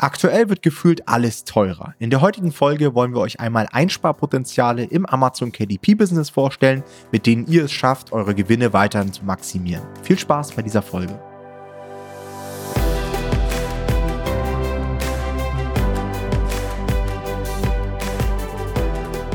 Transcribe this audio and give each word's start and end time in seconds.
Aktuell 0.00 0.48
wird 0.48 0.62
gefühlt 0.62 1.06
alles 1.08 1.44
teurer. 1.44 1.94
In 1.98 2.08
der 2.08 2.22
heutigen 2.22 2.52
Folge 2.52 2.94
wollen 2.94 3.12
wir 3.12 3.20
euch 3.20 3.38
einmal 3.38 3.68
Einsparpotenziale 3.70 4.84
im 4.84 5.04
Amazon 5.04 5.52
KDP-Business 5.52 6.30
vorstellen, 6.30 6.82
mit 7.12 7.26
denen 7.26 7.46
ihr 7.46 7.66
es 7.66 7.72
schafft, 7.72 8.10
eure 8.10 8.34
Gewinne 8.34 8.72
weiterhin 8.72 9.12
zu 9.12 9.26
maximieren. 9.26 9.84
Viel 10.02 10.18
Spaß 10.18 10.52
bei 10.52 10.62
dieser 10.62 10.80
Folge. 10.80 11.20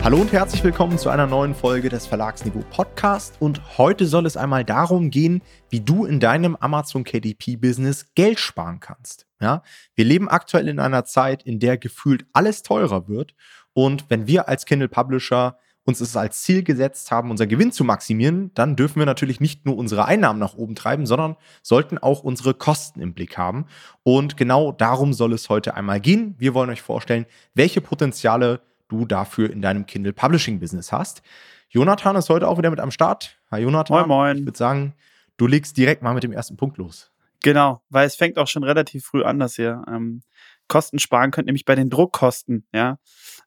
Hallo 0.06 0.22
und 0.22 0.32
herzlich 0.32 0.64
willkommen 0.64 1.00
zu 1.00 1.10
einer 1.10 1.26
neuen 1.26 1.56
Folge 1.56 1.90
des 1.90 2.06
Verlagsniveau 2.06 2.64
Podcast. 2.70 3.38
Und 3.40 3.80
heute 3.80 4.06
soll 4.06 4.28
es 4.28 4.38
einmal 4.38 4.64
darum 4.64 5.10
gehen, 5.10 5.42
wie 5.72 5.80
du 5.80 6.06
in 6.06 6.20
deinem 6.20 6.56
Amazon 6.56 7.04
KDP 7.04 7.56
Business 7.56 8.14
Geld 8.14 8.40
sparen 8.40 8.80
kannst. 8.80 9.26
Ja, 9.42 9.64
wir 9.96 10.06
leben 10.06 10.30
aktuell 10.30 10.68
in 10.68 10.80
einer 10.80 11.06
Zeit, 11.06 11.42
in 11.42 11.60
der 11.60 11.80
gefühlt 11.80 12.28
alles 12.34 12.62
teurer 12.62 13.08
wird. 13.08 13.34
Und 13.74 14.06
wenn 14.10 14.28
wir 14.28 14.48
als 14.48 14.68
Kindle 14.68 14.90
Publisher 14.90 15.58
uns 15.86 16.02
es 16.02 16.16
als 16.16 16.44
Ziel 16.44 16.62
gesetzt 16.62 17.10
haben, 17.10 17.32
unser 17.32 17.48
Gewinn 17.48 17.72
zu 17.72 17.84
maximieren, 17.84 18.52
dann 18.54 18.76
dürfen 18.76 19.00
wir 19.00 19.08
natürlich 19.08 19.40
nicht 19.40 19.66
nur 19.66 19.76
unsere 19.76 20.06
Einnahmen 20.06 20.38
nach 20.38 20.54
oben 20.54 20.76
treiben, 20.76 21.08
sondern 21.08 21.36
sollten 21.64 21.98
auch 21.98 22.22
unsere 22.22 22.54
Kosten 22.54 23.02
im 23.02 23.16
Blick 23.16 23.40
haben. 23.40 23.66
Und 24.04 24.38
genau 24.38 24.72
darum 24.72 25.14
soll 25.14 25.34
es 25.34 25.50
heute 25.50 25.74
einmal 25.74 26.00
gehen. 26.00 26.36
Wir 26.38 26.54
wollen 26.54 26.70
euch 26.70 26.84
vorstellen, 26.84 27.26
welche 27.56 27.82
Potenziale 27.82 28.62
du 28.88 29.06
dafür 29.06 29.50
in 29.50 29.62
deinem 29.62 29.86
Kindle 29.86 30.14
Publishing 30.14 30.60
Business 30.60 30.92
hast. 30.92 31.22
Jonathan 31.70 32.16
ist 32.16 32.30
heute 32.30 32.48
auch 32.48 32.58
wieder 32.58 32.70
mit 32.70 32.80
am 32.80 32.92
Start. 32.92 33.38
Hi 33.52 33.62
Jonathan. 33.62 34.08
Moin, 34.08 34.08
moin. 34.08 34.38
Ich 34.38 34.46
würde 34.46 34.58
sagen, 34.58 34.94
du 35.38 35.48
legst 35.48 35.78
direkt 35.78 36.02
mal 36.02 36.14
mit 36.14 36.24
dem 36.24 36.32
ersten 36.32 36.58
Punkt 36.58 36.78
los. 36.78 37.12
Genau, 37.44 37.82
weil 37.90 38.08
es 38.08 38.16
fängt 38.16 38.38
auch 38.38 38.48
schon 38.48 38.64
relativ 38.64 39.06
früh 39.06 39.24
an, 39.24 39.40
dass 39.40 39.60
ihr 39.60 39.84
ähm, 39.88 40.24
Kosten 40.68 41.00
sparen 41.00 41.32
könnt, 41.32 41.46
nämlich 41.46 41.66
bei 41.66 41.76
den 41.76 41.90
Druckkosten, 41.90 42.66
ja. 42.74 42.98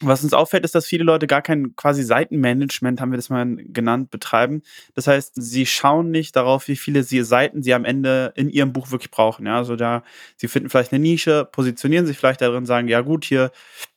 Was 0.00 0.22
uns 0.22 0.32
auffällt, 0.32 0.64
ist, 0.64 0.76
dass 0.76 0.86
viele 0.86 1.02
Leute 1.02 1.26
gar 1.26 1.42
kein 1.42 1.74
quasi 1.74 2.04
Seitenmanagement, 2.04 3.00
haben 3.00 3.10
wir 3.10 3.16
das 3.18 3.30
mal 3.30 3.56
genannt, 3.56 4.10
betreiben. 4.10 4.62
Das 4.94 5.08
heißt, 5.08 5.32
sie 5.34 5.66
schauen 5.66 6.12
nicht 6.12 6.36
darauf, 6.36 6.68
wie 6.68 6.76
viele 6.76 7.02
Seiten 7.02 7.62
sie 7.64 7.74
am 7.74 7.84
Ende 7.84 8.32
in 8.36 8.48
ihrem 8.48 8.72
Buch 8.72 8.92
wirklich 8.92 9.10
brauchen. 9.10 9.46
Ja, 9.46 9.56
also 9.56 9.74
da, 9.74 10.04
sie 10.36 10.46
finden 10.46 10.70
vielleicht 10.70 10.92
eine 10.92 11.00
Nische, 11.00 11.44
positionieren 11.50 12.06
sich 12.06 12.16
vielleicht 12.16 12.40
darin, 12.40 12.66
sagen, 12.66 12.86
ja 12.86 13.00
gut, 13.00 13.24
hier 13.24 13.50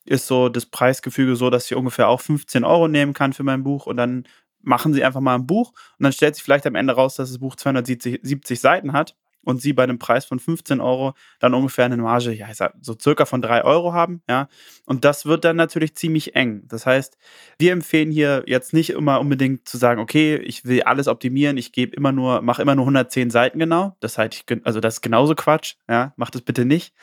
ist 0.05 0.25
so 0.25 0.49
das 0.49 0.66
Preisgefüge 0.66 1.36
so, 1.36 1.52
dass 1.52 1.66
ich 1.66 1.75
ungefähr 1.75 2.08
auch 2.08 2.22
15 2.22 2.64
Euro 2.64 2.88
nehmen 2.88 3.14
kann 3.14 3.33
für 3.33 3.44
mein 3.44 3.64
Buch 3.64 3.86
und 3.86 3.97
dann 3.97 4.25
machen 4.64 4.94
sie 4.94 5.03
einfach 5.03 5.22
mal 5.22 5.36
ein 5.36 5.47
Buch 5.47 5.72
und 5.99 6.03
dann 6.03 6.14
stellt 6.14 6.36
sich 6.36 6.44
vielleicht 6.44 6.66
am 6.66 6.75
Ende 6.75 6.94
raus, 6.94 7.16
dass 7.16 7.30
das 7.30 7.39
Buch 7.39 7.55
270 7.55 8.59
Seiten 8.59 8.94
hat 8.94 9.16
und 9.44 9.61
sie 9.61 9.73
bei 9.73 9.84
einem 9.84 10.00
Preis 10.00 10.25
von 10.25 10.39
15 10.39 10.81
Euro 10.81 11.14
dann 11.39 11.53
ungefähr 11.53 11.86
eine 11.86 11.97
Marge, 11.97 12.31
ja, 12.31 12.47
ich 12.50 12.58
sag, 12.58 12.73
so 12.81 12.95
circa 13.00 13.25
von 13.25 13.42
3 13.42 13.64
Euro 13.64 13.94
haben, 13.94 14.22
ja. 14.30 14.48
Und 14.86 15.06
das 15.06 15.25
wird 15.25 15.45
dann 15.45 15.56
natürlich 15.56 15.95
ziemlich 15.95 16.36
eng. 16.36 16.64
Das 16.67 16.86
heißt, 16.86 17.17
wir 17.59 17.72
empfehlen 17.72 18.11
hier 18.11 18.44
jetzt 18.48 18.73
nicht 18.73 18.92
immer 18.92 19.20
unbedingt 19.20 19.67
zu 19.67 19.78
sagen, 19.78 20.02
okay, 20.02 20.36
ich 20.38 20.66
will 20.66 20.83
alles 20.83 21.08
optimieren, 21.08 21.58
ich 21.58 21.72
gebe 21.72 21.95
immer 21.95 22.11
nur, 22.11 22.42
mache 22.42 22.61
immer 22.61 22.75
nur 22.75 22.86
110 22.86 23.30
Seiten 23.30 23.59
genau. 23.59 23.95
Das 24.00 24.17
heißt, 24.17 24.45
also 24.64 24.80
das 24.80 24.95
ist 24.95 25.02
genauso 25.02 25.36
Quatsch, 25.36 25.76
ja, 25.89 26.14
macht 26.16 26.36
das 26.36 26.42
bitte 26.42 26.66
nicht. 26.66 26.94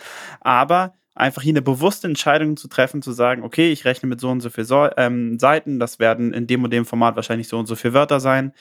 Aber 0.41 0.95
einfach 1.19 1.42
hier 1.42 1.52
eine 1.52 1.62
bewusste 1.62 2.06
Entscheidung 2.06 2.56
zu 2.56 2.69
treffen, 2.69 3.02
zu 3.02 3.12
sagen, 3.12 3.42
okay, 3.42 3.70
ich 3.70 3.84
rechne 3.84 4.08
mit 4.08 4.20
so 4.20 4.30
und 4.30 4.41
so 4.41 4.50
viel 4.50 4.64
so 4.64 4.88
ähm, 4.97 5.38
Seiten, 5.38 5.78
das 5.78 5.98
werden 5.98 6.33
in 6.33 6.47
dem 6.47 6.64
und 6.64 6.72
dem 6.72 6.84
Format 6.84 7.16
wahrscheinlich 7.16 7.48
so 7.48 7.58
und 7.58 7.66
so 7.66 7.74
viele 7.74 7.94
Wörter 7.94 8.20
sein 8.20 8.52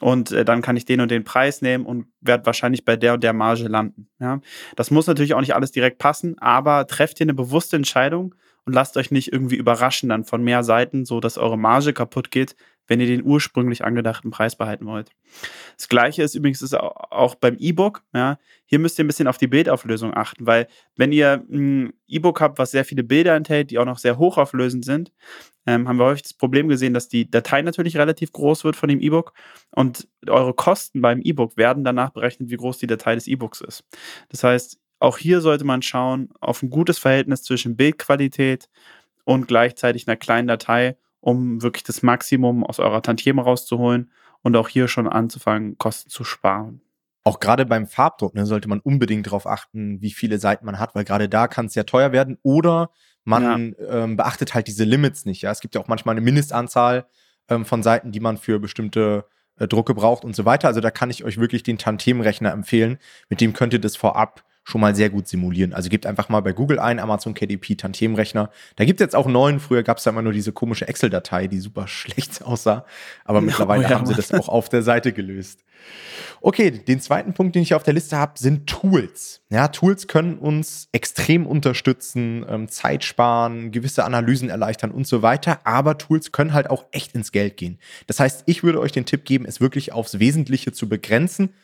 und 0.00 0.32
äh, 0.32 0.44
dann 0.44 0.62
kann 0.62 0.76
ich 0.76 0.84
den 0.84 1.00
und 1.00 1.10
den 1.10 1.24
Preis 1.24 1.62
nehmen 1.62 1.86
und 1.86 2.06
werde 2.20 2.46
wahrscheinlich 2.46 2.84
bei 2.84 2.96
der 2.96 3.14
und 3.14 3.24
der 3.24 3.32
Marge 3.32 3.68
landen. 3.68 4.08
Ja? 4.20 4.40
Das 4.76 4.90
muss 4.90 5.06
natürlich 5.06 5.34
auch 5.34 5.40
nicht 5.40 5.54
alles 5.54 5.70
direkt 5.70 5.98
passen, 5.98 6.38
aber 6.38 6.86
trefft 6.86 7.18
hier 7.18 7.26
eine 7.26 7.34
bewusste 7.34 7.76
Entscheidung 7.76 8.34
und 8.64 8.72
lasst 8.72 8.96
euch 8.96 9.10
nicht 9.10 9.32
irgendwie 9.32 9.56
überraschen 9.56 10.08
dann 10.08 10.24
von 10.24 10.42
mehr 10.42 10.62
Seiten, 10.64 11.04
so 11.04 11.20
dass 11.20 11.38
eure 11.38 11.58
Marge 11.58 11.92
kaputt 11.92 12.30
geht, 12.30 12.54
wenn 12.88 13.00
ihr 13.00 13.06
den 13.06 13.22
ursprünglich 13.22 13.84
angedachten 13.84 14.30
Preis 14.30 14.56
behalten 14.56 14.86
wollt. 14.86 15.10
Das 15.76 15.88
gleiche 15.88 16.22
ist 16.22 16.34
übrigens 16.34 16.62
ist 16.62 16.74
auch 16.74 17.34
beim 17.36 17.56
E-Book. 17.58 18.02
Ja. 18.12 18.38
Hier 18.64 18.78
müsst 18.78 18.98
ihr 18.98 19.04
ein 19.04 19.06
bisschen 19.06 19.28
auf 19.28 19.38
die 19.38 19.46
Bildauflösung 19.46 20.14
achten, 20.14 20.46
weil 20.46 20.66
wenn 20.96 21.12
ihr 21.12 21.44
ein 21.50 21.92
E-Book 22.08 22.40
habt, 22.40 22.58
was 22.58 22.72
sehr 22.72 22.84
viele 22.84 23.04
Bilder 23.04 23.36
enthält, 23.36 23.70
die 23.70 23.78
auch 23.78 23.84
noch 23.84 23.98
sehr 23.98 24.18
hochauflösend 24.18 24.84
sind, 24.84 25.12
ähm, 25.66 25.86
haben 25.86 25.98
wir 25.98 26.06
häufig 26.06 26.22
das 26.22 26.34
Problem 26.34 26.68
gesehen, 26.68 26.94
dass 26.94 27.08
die 27.08 27.30
Datei 27.30 27.60
natürlich 27.60 27.96
relativ 27.98 28.32
groß 28.32 28.64
wird 28.64 28.74
von 28.74 28.88
dem 28.88 29.00
E-Book 29.00 29.34
und 29.70 30.08
eure 30.26 30.54
Kosten 30.54 31.02
beim 31.02 31.20
E-Book 31.20 31.56
werden 31.58 31.84
danach 31.84 32.10
berechnet, 32.10 32.50
wie 32.50 32.56
groß 32.56 32.78
die 32.78 32.86
Datei 32.86 33.14
des 33.14 33.26
E-Books 33.26 33.60
ist. 33.60 33.84
Das 34.30 34.42
heißt, 34.42 34.80
auch 34.98 35.18
hier 35.18 35.40
sollte 35.40 35.64
man 35.64 35.82
schauen 35.82 36.30
auf 36.40 36.62
ein 36.62 36.70
gutes 36.70 36.98
Verhältnis 36.98 37.42
zwischen 37.42 37.76
Bildqualität 37.76 38.68
und 39.24 39.46
gleichzeitig 39.46 40.08
einer 40.08 40.16
kleinen 40.16 40.48
Datei 40.48 40.96
um 41.28 41.60
wirklich 41.60 41.84
das 41.84 42.02
Maximum 42.02 42.64
aus 42.64 42.78
eurer 42.78 43.02
Tantieme 43.02 43.42
rauszuholen 43.42 44.10
und 44.40 44.56
auch 44.56 44.66
hier 44.66 44.88
schon 44.88 45.06
anzufangen, 45.06 45.76
Kosten 45.76 46.08
zu 46.08 46.24
sparen. 46.24 46.80
Auch 47.22 47.38
gerade 47.38 47.66
beim 47.66 47.86
Farbdruck 47.86 48.34
ne, 48.34 48.46
sollte 48.46 48.66
man 48.66 48.80
unbedingt 48.80 49.26
darauf 49.26 49.46
achten, 49.46 50.00
wie 50.00 50.10
viele 50.10 50.38
Seiten 50.38 50.64
man 50.64 50.78
hat, 50.78 50.94
weil 50.94 51.04
gerade 51.04 51.28
da 51.28 51.46
kann 51.46 51.66
es 51.66 51.74
ja 51.74 51.82
teuer 51.82 52.12
werden 52.12 52.38
oder 52.42 52.90
man 53.24 53.74
ja. 53.78 54.04
ähm, 54.04 54.16
beachtet 54.16 54.54
halt 54.54 54.68
diese 54.68 54.84
Limits 54.84 55.26
nicht. 55.26 55.42
Ja, 55.42 55.50
es 55.50 55.60
gibt 55.60 55.74
ja 55.74 55.82
auch 55.82 55.88
manchmal 55.88 56.14
eine 56.14 56.22
Mindestanzahl 56.22 57.06
ähm, 57.50 57.66
von 57.66 57.82
Seiten, 57.82 58.10
die 58.10 58.20
man 58.20 58.38
für 58.38 58.58
bestimmte 58.58 59.26
äh, 59.56 59.68
Drucke 59.68 59.92
braucht 59.92 60.24
und 60.24 60.34
so 60.34 60.46
weiter. 60.46 60.68
Also 60.68 60.80
da 60.80 60.90
kann 60.90 61.10
ich 61.10 61.24
euch 61.24 61.36
wirklich 61.36 61.62
den 61.62 61.76
Tantiemenrechner 61.76 62.52
empfehlen. 62.52 62.96
Mit 63.28 63.42
dem 63.42 63.52
könnt 63.52 63.74
ihr 63.74 63.80
das 63.80 63.96
vorab 63.96 64.44
schon 64.68 64.82
mal 64.82 64.94
sehr 64.94 65.08
gut 65.08 65.26
simulieren. 65.26 65.72
Also 65.72 65.88
gebt 65.88 66.04
einfach 66.04 66.28
mal 66.28 66.40
bei 66.40 66.52
Google 66.52 66.78
ein, 66.78 66.98
Amazon 66.98 67.32
KDP 67.32 67.74
Tantiemenrechner. 67.74 68.50
Da 68.76 68.84
gibt 68.84 69.00
es 69.00 69.04
jetzt 69.04 69.16
auch 69.16 69.26
neuen. 69.26 69.60
Früher 69.60 69.82
gab 69.82 69.96
es 69.96 70.04
da 70.04 70.10
immer 70.10 70.20
nur 70.20 70.34
diese 70.34 70.52
komische 70.52 70.86
Excel-Datei, 70.86 71.46
die 71.46 71.58
super 71.58 71.88
schlecht 71.88 72.42
aussah. 72.44 72.84
Aber 73.24 73.40
mittlerweile 73.40 73.86
oh 73.86 73.88
ja, 73.88 73.96
haben 73.96 74.04
sie 74.04 74.14
das 74.14 74.30
auch 74.32 74.48
auf 74.48 74.68
der 74.68 74.82
Seite 74.82 75.14
gelöst. 75.14 75.64
Okay, 76.42 76.70
den 76.70 77.00
zweiten 77.00 77.32
Punkt, 77.32 77.54
den 77.54 77.62
ich 77.62 77.72
auf 77.72 77.82
der 77.82 77.94
Liste 77.94 78.18
habe, 78.18 78.38
sind 78.38 78.66
Tools. 78.66 79.40
Ja, 79.48 79.68
Tools 79.68 80.06
können 80.06 80.36
uns 80.36 80.90
extrem 80.92 81.46
unterstützen, 81.46 82.44
ähm, 82.46 82.68
Zeit 82.68 83.04
sparen, 83.04 83.72
gewisse 83.72 84.04
Analysen 84.04 84.50
erleichtern 84.50 84.90
und 84.90 85.06
so 85.06 85.22
weiter. 85.22 85.60
Aber 85.64 85.96
Tools 85.96 86.30
können 86.30 86.52
halt 86.52 86.68
auch 86.68 86.84
echt 86.92 87.14
ins 87.14 87.32
Geld 87.32 87.56
gehen. 87.56 87.78
Das 88.06 88.20
heißt, 88.20 88.42
ich 88.44 88.62
würde 88.62 88.80
euch 88.80 88.92
den 88.92 89.06
Tipp 89.06 89.24
geben, 89.24 89.46
es 89.46 89.62
wirklich 89.62 89.92
aufs 89.92 90.18
Wesentliche 90.18 90.72
zu 90.72 90.90
begrenzen 90.90 91.54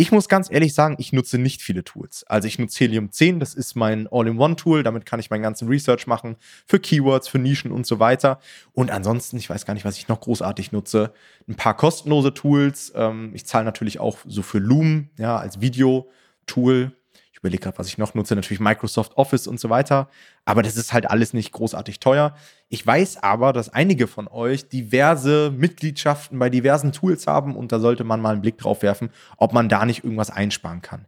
ich 0.00 0.12
muss 0.12 0.30
ganz 0.30 0.50
ehrlich 0.50 0.72
sagen, 0.72 0.96
ich 0.98 1.12
nutze 1.12 1.36
nicht 1.36 1.60
viele 1.60 1.84
Tools. 1.84 2.24
Also 2.26 2.48
ich 2.48 2.58
nutze 2.58 2.78
Helium 2.78 3.12
10, 3.12 3.38
das 3.38 3.52
ist 3.52 3.74
mein 3.74 4.08
All-in-One-Tool, 4.10 4.82
damit 4.82 5.04
kann 5.04 5.20
ich 5.20 5.28
meinen 5.28 5.42
ganzen 5.42 5.68
Research 5.68 6.06
machen 6.06 6.36
für 6.66 6.80
Keywords, 6.80 7.28
für 7.28 7.38
Nischen 7.38 7.70
und 7.70 7.86
so 7.86 7.98
weiter. 7.98 8.40
Und 8.72 8.90
ansonsten, 8.90 9.36
ich 9.36 9.50
weiß 9.50 9.66
gar 9.66 9.74
nicht, 9.74 9.84
was 9.84 9.98
ich 9.98 10.08
noch 10.08 10.22
großartig 10.22 10.72
nutze. 10.72 11.12
Ein 11.46 11.56
paar 11.56 11.76
kostenlose 11.76 12.32
Tools. 12.32 12.94
Ähm, 12.96 13.32
ich 13.34 13.44
zahle 13.44 13.66
natürlich 13.66 14.00
auch 14.00 14.16
so 14.26 14.40
für 14.40 14.58
Loom, 14.58 15.10
ja, 15.18 15.36
als 15.36 15.60
Video-Tool 15.60 16.92
überlege 17.40 17.62
gerade, 17.64 17.78
was 17.78 17.88
ich 17.88 17.98
noch 17.98 18.14
nutze, 18.14 18.34
natürlich 18.34 18.60
Microsoft 18.60 19.16
Office 19.16 19.46
und 19.46 19.58
so 19.58 19.70
weiter. 19.70 20.08
Aber 20.44 20.62
das 20.62 20.76
ist 20.76 20.92
halt 20.92 21.10
alles 21.10 21.32
nicht 21.32 21.52
großartig 21.52 22.00
teuer. 22.00 22.34
Ich 22.68 22.86
weiß 22.86 23.22
aber, 23.22 23.52
dass 23.52 23.70
einige 23.70 24.06
von 24.06 24.28
euch 24.28 24.68
diverse 24.68 25.50
Mitgliedschaften 25.50 26.38
bei 26.38 26.50
diversen 26.50 26.92
Tools 26.92 27.26
haben 27.26 27.56
und 27.56 27.72
da 27.72 27.80
sollte 27.80 28.04
man 28.04 28.20
mal 28.20 28.32
einen 28.32 28.42
Blick 28.42 28.58
drauf 28.58 28.82
werfen, 28.82 29.10
ob 29.36 29.52
man 29.52 29.68
da 29.68 29.84
nicht 29.84 30.04
irgendwas 30.04 30.30
einsparen 30.30 30.82
kann. 30.82 31.06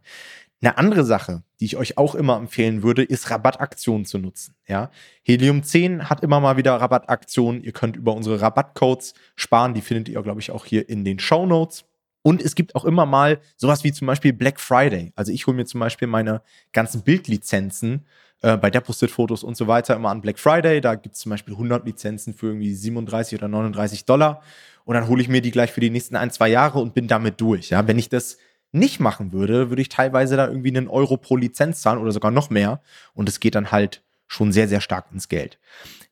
Eine 0.61 0.77
andere 0.77 1.03
Sache, 1.03 1.43
die 1.59 1.65
ich 1.65 1.75
euch 1.75 1.97
auch 1.97 2.15
immer 2.15 2.37
empfehlen 2.37 2.83
würde, 2.83 3.03
ist 3.03 3.29
Rabattaktionen 3.29 4.05
zu 4.05 4.17
nutzen. 4.17 4.55
Ja? 4.65 4.91
Helium 5.21 5.61
10 5.61 6.09
hat 6.09 6.23
immer 6.23 6.39
mal 6.39 6.55
wieder 6.55 6.73
Rabattaktionen. 6.73 7.61
Ihr 7.61 7.73
könnt 7.73 7.97
über 7.97 8.13
unsere 8.13 8.39
Rabattcodes 8.39 9.13
sparen. 9.35 9.73
Die 9.73 9.81
findet 9.81 10.07
ihr, 10.07 10.21
glaube 10.21 10.39
ich, 10.39 10.51
auch 10.51 10.65
hier 10.65 10.87
in 10.87 11.03
den 11.03 11.19
Show 11.19 11.45
Notes. 11.45 11.83
Und 12.23 12.41
es 12.41 12.55
gibt 12.55 12.75
auch 12.75 12.85
immer 12.85 13.05
mal 13.05 13.39
sowas 13.57 13.83
wie 13.83 13.91
zum 13.91 14.07
Beispiel 14.07 14.33
Black 14.33 14.59
Friday. 14.59 15.11
Also 15.15 15.31
ich 15.31 15.45
hole 15.45 15.55
mir 15.55 15.65
zum 15.65 15.79
Beispiel 15.81 16.07
meine 16.07 16.41
ganzen 16.71 17.03
Bildlizenzen 17.03 18.05
äh, 18.41 18.57
bei 18.57 18.71
Deposit-Fotos 18.71 19.43
und 19.43 19.55
so 19.55 19.67
weiter 19.67 19.95
immer 19.95 20.09
an 20.09 20.21
Black 20.21 20.39
Friday. 20.39 20.81
Da 20.81 20.95
gibt 20.95 21.15
es 21.15 21.21
zum 21.21 21.29
Beispiel 21.29 21.53
100 21.53 21.85
Lizenzen 21.85 22.33
für 22.33 22.47
irgendwie 22.47 22.73
37 22.73 23.37
oder 23.37 23.49
39 23.49 24.05
Dollar. 24.05 24.41
Und 24.85 24.95
dann 24.95 25.07
hole 25.07 25.21
ich 25.21 25.27
mir 25.27 25.41
die 25.41 25.51
gleich 25.51 25.71
für 25.71 25.81
die 25.81 25.89
nächsten 25.89 26.15
ein, 26.15 26.31
zwei 26.31 26.47
Jahre 26.47 26.79
und 26.79 26.93
bin 26.93 27.07
damit 27.07 27.39
durch. 27.39 27.69
Ja, 27.69 27.87
wenn 27.87 27.99
ich 27.99 28.09
das 28.09 28.37
nicht 28.71 28.99
machen 28.99 29.33
würde, 29.33 29.69
würde 29.69 29.81
ich 29.81 29.89
teilweise 29.89 30.35
da 30.35 30.47
irgendwie 30.47 30.75
einen 30.75 30.87
Euro 30.87 31.17
pro 31.17 31.37
Lizenz 31.37 31.81
zahlen 31.81 31.99
oder 31.99 32.11
sogar 32.11 32.31
noch 32.31 32.49
mehr. 32.49 32.81
Und 33.13 33.29
es 33.29 33.39
geht 33.39 33.55
dann 33.55 33.71
halt 33.71 34.01
schon 34.27 34.51
sehr, 34.51 34.67
sehr 34.67 34.81
stark 34.81 35.07
ins 35.11 35.29
Geld. 35.29 35.59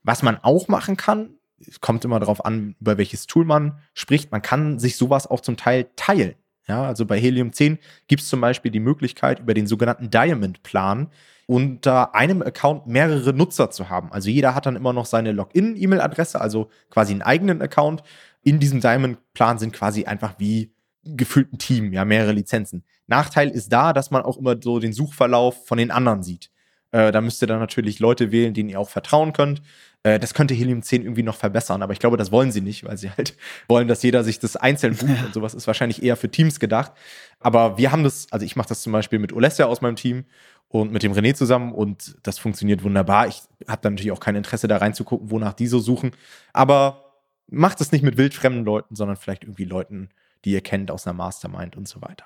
Was 0.03 0.23
man 0.23 0.37
auch 0.41 0.67
machen 0.67 0.97
kann, 0.97 1.35
kommt 1.81 2.05
immer 2.05 2.19
darauf 2.19 2.45
an, 2.45 2.75
über 2.79 2.97
welches 2.97 3.27
Tool 3.27 3.45
man 3.45 3.79
spricht. 3.93 4.31
Man 4.31 4.41
kann 4.41 4.79
sich 4.79 4.97
sowas 4.97 5.27
auch 5.27 5.41
zum 5.41 5.57
Teil 5.57 5.87
teilen. 5.95 6.35
Ja, 6.67 6.83
also 6.83 7.05
bei 7.05 7.19
Helium 7.19 7.53
10 7.53 7.79
gibt 8.07 8.21
es 8.21 8.29
zum 8.29 8.39
Beispiel 8.39 8.71
die 8.71 8.79
Möglichkeit, 8.79 9.39
über 9.39 9.53
den 9.53 9.67
sogenannten 9.67 10.09
Diamond-Plan 10.09 11.09
unter 11.47 12.15
einem 12.15 12.41
Account 12.41 12.87
mehrere 12.87 13.33
Nutzer 13.33 13.71
zu 13.71 13.89
haben. 13.89 14.11
Also 14.11 14.29
jeder 14.29 14.55
hat 14.55 14.67
dann 14.67 14.75
immer 14.75 14.93
noch 14.93 15.05
seine 15.05 15.31
Login-E-Mail-Adresse, 15.33 16.39
also 16.39 16.69
quasi 16.89 17.11
einen 17.11 17.23
eigenen 17.23 17.61
Account. 17.61 18.03
In 18.43 18.59
diesem 18.59 18.79
Diamond-Plan 18.79 19.59
sind 19.59 19.73
quasi 19.73 20.05
einfach 20.05 20.35
wie 20.37 20.71
gefühlt 21.03 21.51
ein 21.51 21.57
Team, 21.57 21.93
ja, 21.93 22.05
mehrere 22.05 22.31
Lizenzen. 22.31 22.83
Nachteil 23.07 23.49
ist 23.49 23.73
da, 23.73 23.91
dass 23.91 24.11
man 24.11 24.21
auch 24.21 24.37
immer 24.37 24.55
so 24.61 24.79
den 24.79 24.93
Suchverlauf 24.93 25.65
von 25.65 25.77
den 25.77 25.91
anderen 25.91 26.23
sieht. 26.23 26.51
Äh, 26.91 27.11
da 27.11 27.21
müsst 27.21 27.41
ihr 27.41 27.47
dann 27.47 27.59
natürlich 27.59 27.99
Leute 27.99 28.31
wählen, 28.31 28.53
denen 28.53 28.69
ihr 28.69 28.79
auch 28.79 28.89
vertrauen 28.89 29.33
könnt. 29.33 29.61
Äh, 30.03 30.19
das 30.19 30.33
könnte 30.33 30.53
Helium 30.53 30.81
10 30.81 31.03
irgendwie 31.03 31.23
noch 31.23 31.35
verbessern, 31.35 31.81
aber 31.81 31.93
ich 31.93 31.99
glaube, 31.99 32.17
das 32.17 32.31
wollen 32.31 32.51
sie 32.51 32.61
nicht, 32.61 32.83
weil 32.85 32.97
sie 32.97 33.11
halt 33.11 33.35
wollen, 33.67 33.87
dass 33.87 34.03
jeder 34.03 34.23
sich 34.23 34.39
das 34.39 34.55
einzeln 34.55 34.95
bucht 34.95 35.17
ja. 35.17 35.25
und 35.25 35.33
sowas 35.33 35.53
ist 35.53 35.67
wahrscheinlich 35.67 36.03
eher 36.03 36.17
für 36.17 36.29
Teams 36.29 36.59
gedacht. 36.59 36.91
Aber 37.39 37.77
wir 37.77 37.91
haben 37.91 38.03
das, 38.03 38.27
also 38.31 38.45
ich 38.45 38.55
mache 38.55 38.69
das 38.69 38.81
zum 38.81 38.93
Beispiel 38.93 39.19
mit 39.19 39.33
Olesja 39.33 39.65
aus 39.65 39.81
meinem 39.81 39.95
Team 39.95 40.25
und 40.69 40.91
mit 40.91 41.03
dem 41.03 41.13
René 41.13 41.33
zusammen 41.33 41.73
und 41.73 42.15
das 42.23 42.39
funktioniert 42.39 42.83
wunderbar. 42.83 43.27
Ich 43.27 43.41
habe 43.67 43.81
da 43.81 43.89
natürlich 43.89 44.11
auch 44.11 44.19
kein 44.19 44.35
Interesse 44.35 44.67
da 44.67 44.77
reinzugucken, 44.77 45.29
wonach 45.29 45.53
die 45.53 45.67
so 45.67 45.79
suchen. 45.79 46.11
Aber 46.53 47.11
macht 47.47 47.81
es 47.81 47.91
nicht 47.91 48.03
mit 48.03 48.17
wildfremden 48.17 48.63
Leuten, 48.63 48.95
sondern 48.95 49.17
vielleicht 49.17 49.43
irgendwie 49.43 49.65
Leuten, 49.65 50.09
die 50.45 50.51
ihr 50.51 50.61
kennt 50.61 50.89
aus 50.89 51.05
einer 51.05 51.13
Mastermind 51.13 51.75
und 51.75 51.87
so 51.87 52.01
weiter. 52.01 52.25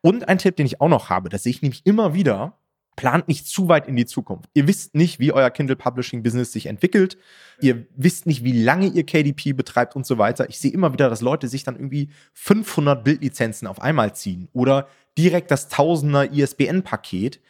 Und 0.00 0.28
ein 0.28 0.38
Tipp, 0.38 0.56
den 0.56 0.66
ich 0.66 0.80
auch 0.80 0.88
noch 0.88 1.10
habe, 1.10 1.28
das 1.28 1.42
sehe 1.42 1.50
ich 1.50 1.62
nämlich 1.62 1.84
immer 1.84 2.14
wieder, 2.14 2.58
plant 2.96 3.28
nicht 3.28 3.46
zu 3.46 3.68
weit 3.68 3.86
in 3.86 3.94
die 3.94 4.06
Zukunft. 4.06 4.48
Ihr 4.54 4.66
wisst 4.66 4.94
nicht, 4.94 5.20
wie 5.20 5.30
euer 5.30 5.50
Kindle 5.50 5.76
Publishing 5.76 6.22
Business 6.22 6.52
sich 6.52 6.66
entwickelt. 6.66 7.18
Ihr 7.60 7.86
wisst 7.94 8.26
nicht, 8.26 8.42
wie 8.42 8.62
lange 8.62 8.88
ihr 8.88 9.04
KDP 9.04 9.52
betreibt 9.52 9.94
und 9.94 10.06
so 10.06 10.18
weiter. 10.18 10.48
Ich 10.48 10.58
sehe 10.58 10.72
immer 10.72 10.92
wieder, 10.92 11.10
dass 11.10 11.20
Leute 11.20 11.48
sich 11.48 11.62
dann 11.62 11.76
irgendwie 11.76 12.08
500 12.32 13.04
Bildlizenzen 13.04 13.68
auf 13.68 13.80
einmal 13.80 14.14
ziehen 14.14 14.48
oder 14.52 14.88
direkt 15.18 15.50
das 15.50 15.68
Tausender 15.68 16.32
ISBN-Paket, 16.32 17.40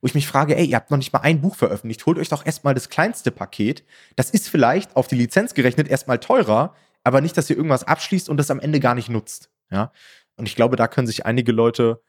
wo 0.00 0.06
ich 0.06 0.14
mich 0.14 0.26
frage, 0.26 0.56
ey, 0.56 0.66
ihr 0.66 0.76
habt 0.76 0.90
noch 0.90 0.98
nicht 0.98 1.12
mal 1.12 1.20
ein 1.20 1.40
Buch 1.40 1.54
veröffentlicht, 1.56 2.04
holt 2.06 2.18
euch 2.18 2.28
doch 2.28 2.44
erstmal 2.44 2.74
das 2.74 2.88
kleinste 2.88 3.30
Paket. 3.30 3.84
Das 4.16 4.30
ist 4.30 4.48
vielleicht 4.48 4.96
auf 4.96 5.06
die 5.06 5.16
Lizenz 5.16 5.54
gerechnet 5.54 5.88
erstmal 5.88 6.18
teurer, 6.18 6.74
aber 7.04 7.20
nicht, 7.20 7.36
dass 7.36 7.48
ihr 7.50 7.56
irgendwas 7.56 7.84
abschließt 7.84 8.28
und 8.28 8.38
das 8.38 8.50
am 8.50 8.60
Ende 8.60 8.80
gar 8.80 8.94
nicht 8.94 9.10
nutzt. 9.10 9.50
Ja. 9.70 9.92
Und 10.36 10.48
ich 10.48 10.56
glaube, 10.56 10.76
da 10.76 10.88
können 10.88 11.06
sich 11.06 11.26
einige 11.26 11.52
Leute 11.52 12.00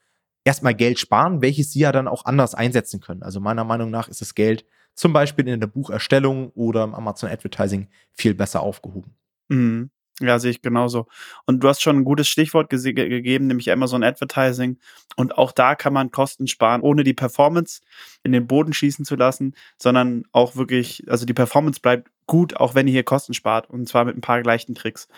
erstmal 0.46 0.74
Geld 0.74 0.98
sparen, 0.98 1.42
welches 1.42 1.72
sie 1.72 1.80
ja 1.80 1.92
dann 1.92 2.08
auch 2.08 2.24
anders 2.24 2.54
einsetzen 2.54 3.00
können. 3.00 3.22
Also 3.22 3.40
meiner 3.40 3.64
Meinung 3.64 3.90
nach 3.90 4.08
ist 4.08 4.20
das 4.20 4.34
Geld 4.34 4.64
zum 4.94 5.12
Beispiel 5.12 5.46
in 5.48 5.60
der 5.60 5.66
Bucherstellung 5.66 6.50
oder 6.50 6.84
im 6.84 6.94
Amazon 6.94 7.28
Advertising 7.28 7.88
viel 8.12 8.34
besser 8.34 8.62
aufgehoben. 8.62 9.14
Mhm. 9.48 9.90
Ja, 10.20 10.38
sehe 10.38 10.52
ich 10.52 10.62
genauso. 10.62 11.08
Und 11.44 11.62
du 11.62 11.68
hast 11.68 11.82
schon 11.82 11.96
ein 11.98 12.04
gutes 12.04 12.28
Stichwort 12.28 12.70
ge 12.70 12.92
gegeben, 12.92 13.48
nämlich 13.48 13.70
Amazon 13.70 14.02
Advertising. 14.02 14.78
Und 15.16 15.36
auch 15.36 15.52
da 15.52 15.74
kann 15.74 15.92
man 15.92 16.10
Kosten 16.10 16.46
sparen, 16.46 16.80
ohne 16.80 17.04
die 17.04 17.12
Performance 17.12 17.82
in 18.22 18.32
den 18.32 18.46
Boden 18.46 18.72
schießen 18.72 19.04
zu 19.04 19.14
lassen, 19.16 19.54
sondern 19.76 20.22
auch 20.32 20.56
wirklich, 20.56 21.04
also 21.08 21.26
die 21.26 21.34
Performance 21.34 21.80
bleibt 21.80 22.08
gut, 22.26 22.56
auch 22.56 22.74
wenn 22.74 22.86
ihr 22.86 22.92
hier 22.92 23.04
Kosten 23.04 23.34
spart. 23.34 23.70
Und 23.70 23.88
zwar 23.88 24.04
mit 24.04 24.16
ein 24.16 24.20
paar 24.20 24.42
gleichen 24.42 24.74
Tricks. 24.74 25.08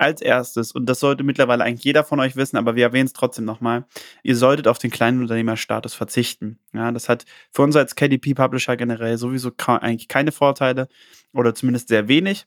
Als 0.00 0.20
erstes, 0.22 0.70
und 0.72 0.86
das 0.86 1.00
sollte 1.00 1.24
mittlerweile 1.24 1.64
eigentlich 1.64 1.84
jeder 1.84 2.04
von 2.04 2.20
euch 2.20 2.36
wissen, 2.36 2.56
aber 2.56 2.76
wir 2.76 2.84
erwähnen 2.84 3.06
es 3.06 3.12
trotzdem 3.12 3.44
nochmal, 3.44 3.84
ihr 4.22 4.36
solltet 4.36 4.68
auf 4.68 4.78
den 4.78 4.92
kleinen 4.92 5.20
Unternehmerstatus 5.22 5.94
verzichten. 5.94 6.60
Ja, 6.72 6.92
das 6.92 7.08
hat 7.08 7.24
für 7.52 7.62
uns 7.62 7.74
als 7.74 7.96
KDP-Publisher 7.96 8.76
generell 8.76 9.18
sowieso 9.18 9.50
eigentlich 9.66 10.06
keine 10.06 10.30
Vorteile 10.30 10.86
oder 11.32 11.52
zumindest 11.54 11.88
sehr 11.88 12.06
wenig. 12.06 12.46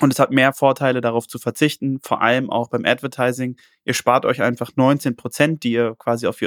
Und 0.00 0.12
es 0.12 0.18
hat 0.18 0.30
mehr 0.30 0.52
Vorteile, 0.52 1.00
darauf 1.00 1.26
zu 1.26 1.38
verzichten, 1.38 2.00
vor 2.02 2.20
allem 2.20 2.50
auch 2.50 2.68
beim 2.68 2.84
Advertising. 2.84 3.56
Ihr 3.84 3.94
spart 3.94 4.26
euch 4.26 4.42
einfach 4.42 4.70
19 4.76 5.16
Prozent, 5.16 5.64
die 5.64 5.72
ihr 5.72 5.94
quasi 5.98 6.26
auf 6.26 6.38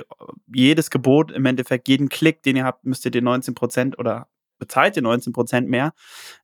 jedes 0.53 0.91
Gebot, 0.91 1.31
im 1.31 1.45
Endeffekt 1.47 1.87
jeden 1.87 2.09
Klick, 2.09 2.43
den 2.43 2.57
ihr 2.57 2.63
habt, 2.63 2.85
müsst 2.85 3.05
ihr 3.05 3.11
den 3.11 3.23
19 3.23 3.55
Prozent 3.55 3.97
oder 3.97 4.27
bezahlt 4.59 4.95
ihr 4.95 5.01
19 5.01 5.33
Prozent 5.33 5.69
mehr 5.69 5.93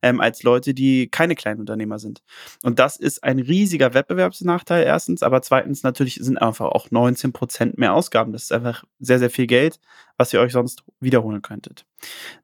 ähm, 0.02 0.20
als 0.20 0.42
Leute, 0.42 0.74
die 0.74 1.08
keine 1.08 1.34
Kleinunternehmer 1.34 1.98
sind. 1.98 2.22
Und 2.62 2.78
das 2.78 2.96
ist 2.96 3.22
ein 3.22 3.38
riesiger 3.38 3.94
Wettbewerbsnachteil 3.94 4.84
erstens, 4.84 5.22
aber 5.22 5.42
zweitens 5.42 5.82
natürlich 5.82 6.16
sind 6.16 6.38
einfach 6.38 6.66
auch 6.66 6.90
19 6.90 7.32
Prozent 7.32 7.78
mehr 7.78 7.94
Ausgaben. 7.94 8.32
Das 8.32 8.44
ist 8.44 8.52
einfach 8.52 8.84
sehr, 8.98 9.18
sehr 9.18 9.30
viel 9.30 9.46
Geld, 9.46 9.78
was 10.16 10.32
ihr 10.32 10.40
euch 10.40 10.52
sonst 10.52 10.82
wiederholen 11.00 11.42
könntet. 11.42 11.84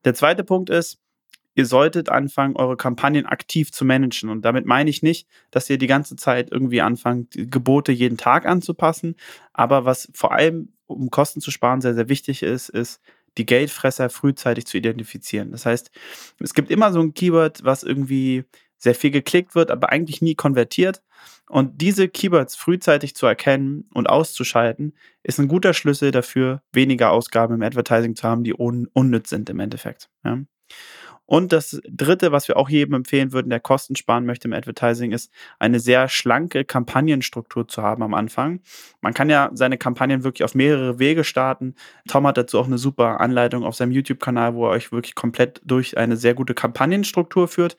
Der 0.05 0.15
zweite 0.15 0.45
Punkt 0.45 0.71
ist, 0.71 0.99
ihr 1.55 1.67
solltet 1.67 2.09
anfangen, 2.09 2.57
eure 2.57 2.77
Kampagnen 2.77 3.27
aktiv 3.27 3.73
zu 3.73 3.85
managen. 3.85 4.31
Und 4.31 4.45
damit 4.45 4.67
meine 4.67 4.91
ich 4.91 5.03
nicht, 5.03 5.29
dass 5.51 5.69
ihr 5.69 5.79
die 5.79 5.87
ganze 5.87 6.17
Zeit 6.17 6.51
irgendwie 6.51 6.81
anfangt, 6.81 7.35
Gebote 7.35 7.93
jeden 7.93 8.17
Tag 8.17 8.47
anzupassen. 8.47 9.17
Aber 9.53 9.85
was 9.85 10.11
vor 10.15 10.33
allem, 10.33 10.73
um 10.87 11.11
Kosten 11.11 11.41
zu 11.41 11.51
sparen, 11.51 11.81
sehr, 11.81 11.95
sehr 11.95 12.09
wichtig 12.09 12.43
ist, 12.43 12.69
ist, 12.69 13.01
die 13.39 13.47
Geldfresser 13.47 14.11
frühzeitig 14.11 14.67
zu 14.67 14.77
identifizieren. 14.77 15.53
Das 15.53 15.67
heißt, 15.67 15.91
es 16.41 16.55
gibt 16.55 16.71
immer 16.71 16.93
so 16.93 17.01
ein 17.01 17.15
Keyword, 17.15 17.65
was 17.65 17.83
irgendwie 17.83 18.45
sehr 18.79 18.95
viel 18.95 19.11
geklickt 19.11 19.55
wird, 19.55 19.71
aber 19.71 19.91
eigentlich 19.91 20.23
nie 20.23 20.35
konvertiert. 20.35 21.03
Und 21.49 21.81
diese 21.81 22.09
Keywords 22.09 22.57
frühzeitig 22.57 23.15
zu 23.15 23.27
erkennen 23.27 23.89
und 23.95 24.09
auszuschalten, 24.09 24.95
ist 25.23 25.39
ein 25.39 25.49
guter 25.49 25.73
Schlüssel 25.75 26.11
dafür, 26.11 26.63
weniger 26.73 27.13
Ausgaben 27.13 27.55
im 27.55 27.63
Advertising 27.63 28.17
zu 28.17 28.25
haben, 28.25 28.43
die 28.43 28.55
un 28.55 28.89
unnütz 28.93 29.31
sind 29.31 29.49
im 29.51 29.61
Endeffekt. 29.61 30.11
Ja. 30.25 30.41
Und 31.33 31.51
das 31.51 31.81
dritte, 31.89 32.31
was 32.31 32.47
wir 32.49 32.59
auch 32.59 32.69
jedem 32.69 32.93
empfehlen 32.93 33.33
würden, 33.33 33.49
der 33.49 33.59
Kosten 33.59 33.97
sparen 33.97 34.27
möchte 34.27 34.49
im 34.49 34.53
Advertising, 34.53 35.13
ist 35.13 35.33
eine 35.59 35.81
sehr 35.81 36.11
schlanke 36.11 36.67
Kampagnenstruktur 36.67 37.67
zu 37.67 37.81
haben 37.81 38.03
am 38.03 38.13
Anfang. 38.13 38.61
Man 39.01 39.15
kann 39.15 39.31
ja 39.31 39.49
seine 39.55 39.79
Kampagnen 39.79 40.25
wirklich 40.25 40.45
auf 40.45 40.55
mehrere 40.55 40.99
Wege 40.99 41.25
starten. 41.25 41.75
Tom 42.07 42.27
hat 42.27 42.37
dazu 42.37 42.59
auch 42.59 42.67
eine 42.67 42.77
super 42.77 43.23
Anleitung 43.23 43.65
auf 43.65 43.75
seinem 43.75 43.93
YouTube-Kanal, 43.93 44.55
wo 44.55 44.67
er 44.67 44.73
euch 44.73 44.93
wirklich 44.93 45.15
komplett 45.15 45.63
durch 45.65 45.97
eine 45.97 46.19
sehr 46.19 46.35
gute 46.35 46.53
Kampagnenstruktur 46.53 47.49
führt. 47.49 47.79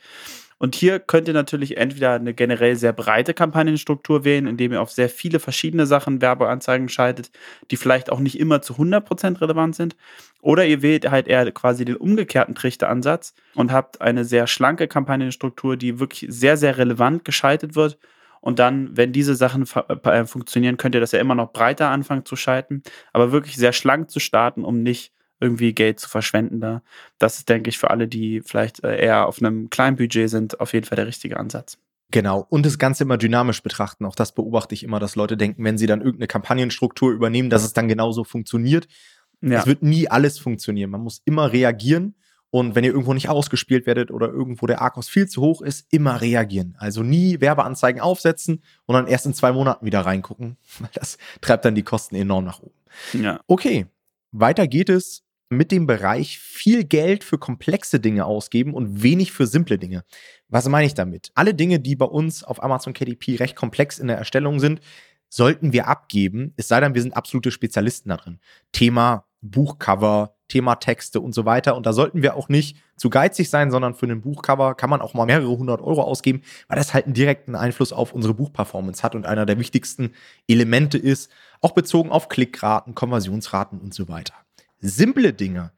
Und 0.57 0.75
hier 0.75 0.99
könnt 0.99 1.27
ihr 1.27 1.33
natürlich 1.33 1.77
entweder 1.77 2.13
eine 2.13 2.33
generell 2.33 2.75
sehr 2.75 2.93
breite 2.93 3.33
Kampagnenstruktur 3.33 4.23
wählen, 4.23 4.47
indem 4.47 4.71
ihr 4.73 4.81
auf 4.81 4.91
sehr 4.91 5.09
viele 5.09 5.39
verschiedene 5.39 5.85
Sachen 5.85 6.21
Werbeanzeigen 6.21 6.89
schaltet, 6.89 7.31
die 7.71 7.77
vielleicht 7.77 8.11
auch 8.11 8.19
nicht 8.19 8.39
immer 8.39 8.61
zu 8.61 8.75
100% 8.75 9.41
relevant 9.41 9.75
sind. 9.75 9.95
Oder 10.41 10.65
ihr 10.65 10.81
wählt 10.81 11.09
halt 11.09 11.27
eher 11.27 11.49
quasi 11.51 11.85
den 11.85 11.95
umgekehrten 11.95 12.55
Trichteransatz 12.55 13.33
und 13.55 13.71
habt 13.71 14.01
eine 14.01 14.25
sehr 14.25 14.47
schlanke 14.47 14.87
Kampagnenstruktur, 14.87 15.77
die 15.77 15.99
wirklich 15.99 16.25
sehr, 16.29 16.57
sehr 16.57 16.77
relevant 16.77 17.25
geschaltet 17.25 17.75
wird. 17.75 17.97
Und 18.41 18.59
dann, 18.59 18.97
wenn 18.97 19.13
diese 19.13 19.35
Sachen 19.35 19.65
äh, 20.03 20.25
funktionieren, 20.25 20.75
könnt 20.75 20.95
ihr 20.95 21.01
das 21.01 21.13
ja 21.13 21.19
immer 21.19 21.35
noch 21.35 21.53
breiter 21.53 21.87
anfangen 21.89 22.25
zu 22.25 22.35
schalten, 22.35 22.83
aber 23.13 23.31
wirklich 23.31 23.55
sehr 23.55 23.71
schlank 23.71 24.11
zu 24.11 24.19
starten, 24.19 24.65
um 24.65 24.83
nicht 24.83 25.13
irgendwie 25.43 25.73
Geld 25.73 25.99
zu 25.99 26.09
verschwenden 26.09 26.61
da. 26.61 26.81
Das 27.19 27.37
ist, 27.37 27.49
denke 27.49 27.69
ich, 27.69 27.77
für 27.77 27.91
alle, 27.91 28.07
die 28.07 28.41
vielleicht 28.41 28.83
äh, 28.83 28.97
eher 28.97 29.27
auf 29.27 29.39
einem 29.39 29.69
kleinen 29.69 29.97
Budget 29.97 30.29
sind, 30.29 30.59
auf 30.59 30.73
jeden 30.73 30.85
Fall 30.85 30.95
der 30.95 31.07
richtige 31.07 31.37
Ansatz. 31.37 31.77
Genau. 32.13 32.45
Und 32.49 32.65
das 32.65 32.77
Ganze 32.77 33.03
immer 33.03 33.17
dynamisch 33.17 33.63
betrachten. 33.63 34.05
Auch 34.05 34.15
das 34.15 34.33
beobachte 34.33 34.75
ich 34.75 34.83
immer, 34.83 34.99
dass 34.99 35.15
Leute 35.15 35.35
denken, 35.35 35.63
wenn 35.63 35.79
sie 35.79 35.87
dann 35.87 35.99
irgendeine 35.99 36.27
Kampagnenstruktur 36.27 37.11
übernehmen, 37.11 37.49
dass 37.49 37.63
es 37.63 37.73
dann 37.73 37.87
genauso 37.87 38.23
funktioniert. 38.23 38.87
Ja. 39.41 39.59
Es 39.59 39.65
wird 39.65 39.81
nie 39.83 40.07
alles 40.07 40.39
funktionieren. 40.39 40.91
Man 40.91 41.01
muss 41.01 41.21
immer 41.25 41.51
reagieren. 41.51 42.15
Und 42.51 42.75
wenn 42.75 42.83
ihr 42.83 42.91
irgendwo 42.91 43.15
nicht 43.15 43.29
ausgespielt 43.29 43.87
werdet 43.87 44.11
oder 44.11 44.27
irgendwo 44.27 44.67
der 44.67 44.79
Arkos 44.79 45.09
viel 45.09 45.27
zu 45.27 45.41
hoch 45.41 45.63
ist, 45.63 45.87
immer 45.91 46.21
reagieren. 46.21 46.75
Also 46.77 47.01
nie 47.01 47.41
Werbeanzeigen 47.41 47.99
aufsetzen 47.99 48.61
und 48.85 48.93
dann 48.93 49.07
erst 49.07 49.25
in 49.25 49.33
zwei 49.33 49.51
Monaten 49.51 49.83
wieder 49.83 50.01
reingucken. 50.01 50.57
Das 50.93 51.17
treibt 51.41 51.65
dann 51.65 51.73
die 51.73 51.81
Kosten 51.81 52.15
enorm 52.15 52.45
nach 52.45 52.59
oben. 52.59 52.75
Ja. 53.13 53.39
Okay. 53.47 53.87
Weiter 54.31 54.67
geht 54.67 54.89
es 54.89 55.23
mit 55.53 55.71
dem 55.71 55.87
Bereich 55.87 56.39
viel 56.39 56.83
Geld 56.83 57.23
für 57.23 57.37
komplexe 57.37 57.99
Dinge 57.99 58.25
ausgeben 58.25 58.73
und 58.73 59.03
wenig 59.03 59.31
für 59.31 59.47
simple 59.47 59.77
Dinge. 59.77 60.03
Was 60.49 60.67
meine 60.67 60.85
ich 60.85 60.93
damit? 60.93 61.31
Alle 61.35 61.53
Dinge, 61.53 61.79
die 61.79 61.95
bei 61.95 62.05
uns 62.05 62.43
auf 62.43 62.61
Amazon 62.61 62.93
KDP 62.93 63.37
recht 63.37 63.55
komplex 63.55 63.99
in 63.99 64.07
der 64.07 64.17
Erstellung 64.17 64.59
sind, 64.59 64.81
sollten 65.29 65.73
wir 65.73 65.87
abgeben, 65.87 66.53
es 66.57 66.67
sei 66.67 66.79
denn, 66.79 66.93
wir 66.93 67.01
sind 67.01 67.17
absolute 67.17 67.49
Spezialisten 67.49 68.09
da 68.09 68.17
drin. 68.17 68.39
Thema 68.71 69.25
Buchcover, 69.41 70.35
Thema 70.47 70.75
Texte 70.75 71.19
und 71.19 71.33
so 71.33 71.45
weiter. 71.45 71.75
Und 71.75 71.85
da 71.87 71.93
sollten 71.93 72.21
wir 72.21 72.35
auch 72.35 72.49
nicht 72.49 72.77
zu 72.95 73.09
geizig 73.09 73.49
sein, 73.49 73.71
sondern 73.71 73.95
für 73.95 74.05
einen 74.05 74.21
Buchcover 74.21 74.75
kann 74.75 74.89
man 74.89 75.01
auch 75.01 75.15
mal 75.15 75.25
mehrere 75.25 75.49
hundert 75.49 75.81
Euro 75.81 76.03
ausgeben, 76.03 76.43
weil 76.67 76.77
das 76.77 76.93
halt 76.93 77.05
einen 77.05 77.15
direkten 77.15 77.55
Einfluss 77.55 77.91
auf 77.91 78.13
unsere 78.13 78.35
Buchperformance 78.35 79.01
hat 79.01 79.15
und 79.15 79.25
einer 79.25 79.47
der 79.47 79.57
wichtigsten 79.57 80.11
Elemente 80.47 80.99
ist, 80.99 81.31
auch 81.61 81.71
bezogen 81.71 82.11
auf 82.11 82.29
Klickraten, 82.29 82.93
Konversionsraten 82.93 83.79
und 83.79 83.93
so 83.93 84.07
weiter 84.07 84.35
simple 84.83 85.33
Dinge, 85.33 85.71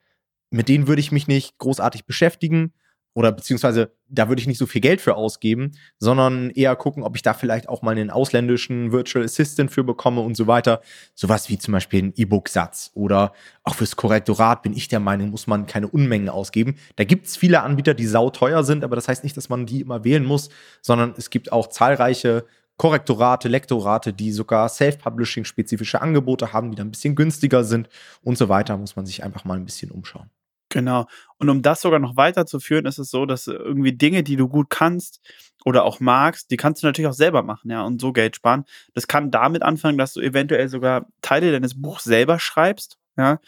mit 0.49 0.69
denen 0.69 0.87
würde 0.87 0.99
ich 0.99 1.11
mich 1.11 1.27
nicht 1.27 1.57
großartig 1.57 2.05
beschäftigen 2.05 2.73
oder 3.15 3.31
beziehungsweise 3.31 3.93
da 4.09 4.27
würde 4.27 4.41
ich 4.41 4.47
nicht 4.47 4.57
so 4.57 4.65
viel 4.65 4.81
Geld 4.81 4.99
für 4.99 5.15
ausgeben, 5.15 5.71
sondern 5.99 6.49
eher 6.49 6.75
gucken, 6.75 7.01
ob 7.01 7.15
ich 7.15 7.21
da 7.21 7.33
vielleicht 7.33 7.69
auch 7.69 7.81
mal 7.81 7.91
einen 7.91 8.09
ausländischen 8.09 8.91
Virtual 8.91 9.23
Assistant 9.23 9.71
für 9.71 9.85
bekomme 9.85 10.19
und 10.19 10.35
so 10.35 10.47
weiter. 10.47 10.81
Sowas 11.15 11.49
wie 11.49 11.57
zum 11.57 11.71
Beispiel 11.71 12.03
ein 12.03 12.13
E-Book-Satz 12.15 12.91
oder 12.93 13.31
auch 13.63 13.75
fürs 13.75 13.95
Korrektorat 13.95 14.63
bin 14.63 14.73
ich 14.73 14.89
der 14.89 14.99
Meinung, 14.99 15.29
muss 15.29 15.47
man 15.47 15.65
keine 15.65 15.87
Unmengen 15.87 16.27
ausgeben. 16.27 16.75
Da 16.97 17.05
gibt 17.05 17.27
es 17.27 17.37
viele 17.37 17.63
Anbieter, 17.63 17.93
die 17.93 18.05
sauteuer 18.05 18.65
sind, 18.65 18.83
aber 18.83 18.97
das 18.97 19.07
heißt 19.07 19.23
nicht, 19.23 19.37
dass 19.37 19.47
man 19.47 19.65
die 19.65 19.79
immer 19.79 20.03
wählen 20.03 20.25
muss, 20.25 20.49
sondern 20.81 21.13
es 21.17 21.29
gibt 21.29 21.53
auch 21.53 21.67
zahlreiche 21.67 22.45
Korrektorate, 22.77 23.47
Lektorate, 23.47 24.13
die 24.13 24.31
sogar 24.31 24.67
Self-Publishing-spezifische 24.67 26.01
Angebote 26.01 26.51
haben, 26.53 26.71
die 26.71 26.75
dann 26.75 26.87
ein 26.87 26.91
bisschen 26.91 27.15
günstiger 27.15 27.63
sind 27.63 27.89
und 28.21 28.37
so 28.37 28.49
weiter, 28.49 28.77
muss 28.77 28.95
man 28.95 29.05
sich 29.05 29.23
einfach 29.23 29.45
mal 29.45 29.57
ein 29.57 29.65
bisschen 29.65 29.91
umschauen. 29.91 30.29
Genau. 30.69 31.05
Und 31.37 31.49
um 31.49 31.61
das 31.61 31.81
sogar 31.81 31.99
noch 31.99 32.17
weiterzuführen, 32.17 32.85
ist 32.85 32.97
es 32.97 33.09
so, 33.09 33.25
dass 33.25 33.47
irgendwie 33.47 33.93
Dinge, 33.93 34.23
die 34.23 34.35
du 34.35 34.49
gut 34.49 34.69
kannst 34.69 35.21
oder 35.63 35.85
auch 35.85 36.01
magst, 36.01 36.51
die 36.51 36.57
kannst 36.57 36.83
du 36.83 36.87
natürlich 36.87 37.09
auch 37.09 37.13
selber 37.13 37.43
machen, 37.43 37.71
ja, 37.71 37.83
und 37.83 38.01
so 38.01 38.11
Geld 38.11 38.35
sparen. 38.35 38.65
Das 38.93 39.07
kann 39.07 39.31
damit 39.31 39.63
anfangen, 39.63 39.97
dass 39.97 40.13
du 40.13 40.19
eventuell 40.19 40.67
sogar 40.67 41.07
Teile 41.21 41.51
deines 41.51 41.81
Buchs 41.81 42.03
selber 42.03 42.39
schreibst, 42.39 42.97
ja. 43.17 43.39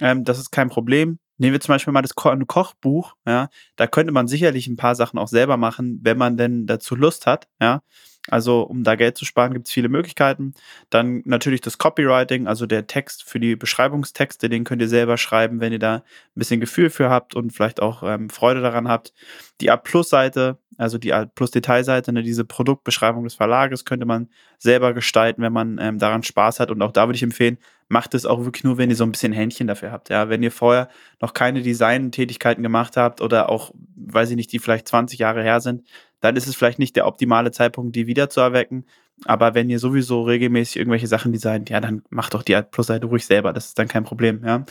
Ähm, 0.00 0.22
das 0.22 0.38
ist 0.38 0.50
kein 0.50 0.68
Problem. 0.68 1.18
Nehmen 1.38 1.54
wir 1.54 1.60
zum 1.60 1.74
Beispiel 1.74 1.92
mal 1.92 2.02
das 2.02 2.14
Ko 2.14 2.34
Kochbuch, 2.46 3.14
ja, 3.26 3.48
da 3.74 3.86
könnte 3.86 4.12
man 4.12 4.28
sicherlich 4.28 4.68
ein 4.68 4.76
paar 4.76 4.94
Sachen 4.94 5.18
auch 5.18 5.28
selber 5.28 5.56
machen, 5.56 5.98
wenn 6.02 6.16
man 6.16 6.36
denn 6.36 6.66
dazu 6.66 6.94
Lust 6.94 7.26
hat, 7.26 7.48
ja. 7.60 7.82
Also, 8.28 8.62
um 8.62 8.82
da 8.82 8.94
Geld 8.94 9.16
zu 9.16 9.24
sparen, 9.24 9.52
gibt 9.52 9.66
es 9.68 9.72
viele 9.72 9.88
Möglichkeiten. 9.88 10.54
Dann 10.90 11.22
natürlich 11.24 11.60
das 11.60 11.78
Copywriting, 11.78 12.46
also 12.46 12.66
der 12.66 12.86
Text 12.86 13.24
für 13.24 13.40
die 13.40 13.56
Beschreibungstexte, 13.56 14.48
den 14.48 14.64
könnt 14.64 14.82
ihr 14.82 14.88
selber 14.88 15.16
schreiben, 15.16 15.60
wenn 15.60 15.72
ihr 15.72 15.78
da 15.78 15.96
ein 15.96 16.02
bisschen 16.34 16.60
Gefühl 16.60 16.90
für 16.90 17.10
habt 17.10 17.34
und 17.34 17.52
vielleicht 17.52 17.80
auch 17.80 18.02
ähm, 18.02 18.30
Freude 18.30 18.60
daran 18.60 18.88
habt. 18.88 19.12
Die 19.60 19.70
A-Plus-Seite, 19.70 20.58
also 20.76 20.98
die 20.98 21.12
A-Plus-Detailseite, 21.12 22.12
ne, 22.12 22.22
diese 22.22 22.44
Produktbeschreibung 22.44 23.24
des 23.24 23.34
Verlages 23.34 23.84
könnte 23.84 24.06
man 24.06 24.28
selber 24.58 24.92
gestalten, 24.92 25.42
wenn 25.42 25.52
man 25.52 25.78
ähm, 25.80 25.98
daran 25.98 26.22
Spaß 26.22 26.60
hat. 26.60 26.70
Und 26.70 26.82
auch 26.82 26.92
da 26.92 27.06
würde 27.06 27.16
ich 27.16 27.22
empfehlen, 27.22 27.58
macht 27.88 28.14
es 28.14 28.26
auch 28.26 28.44
wirklich 28.44 28.64
nur, 28.64 28.78
wenn 28.78 28.90
ihr 28.90 28.96
so 28.96 29.04
ein 29.04 29.12
bisschen 29.12 29.32
Händchen 29.32 29.66
dafür 29.66 29.92
habt. 29.92 30.08
Ja, 30.08 30.28
wenn 30.28 30.42
ihr 30.42 30.50
vorher 30.50 30.88
noch 31.20 31.34
keine 31.34 31.62
Design-Tätigkeiten 31.62 32.62
gemacht 32.62 32.96
habt 32.96 33.20
oder 33.20 33.48
auch, 33.48 33.72
weiß 33.96 34.30
ich 34.30 34.36
nicht, 34.36 34.52
die 34.52 34.58
vielleicht 34.58 34.88
20 34.88 35.18
Jahre 35.18 35.42
her 35.42 35.60
sind, 35.60 35.84
dann 36.20 36.36
ist 36.36 36.46
es 36.46 36.56
vielleicht 36.56 36.78
nicht 36.78 36.96
der 36.96 37.06
optimale 37.06 37.52
Zeitpunkt, 37.52 37.94
die 37.94 38.06
wieder 38.06 38.28
zu 38.28 38.40
erwecken. 38.40 38.84
Aber 39.24 39.54
wenn 39.54 39.70
ihr 39.70 39.78
sowieso 39.78 40.22
regelmäßig 40.22 40.76
irgendwelche 40.76 41.06
Sachen 41.06 41.32
designt, 41.32 41.70
ja, 41.70 41.80
dann 41.80 42.02
macht 42.10 42.34
doch 42.34 42.42
die 42.42 42.60
Plus-Seite 42.70 43.06
ruhig 43.06 43.24
selber. 43.24 43.52
Das 43.52 43.66
ist 43.66 43.78
dann 43.78 43.88
kein 43.88 44.04
Problem, 44.04 44.42
ja. 44.44 44.64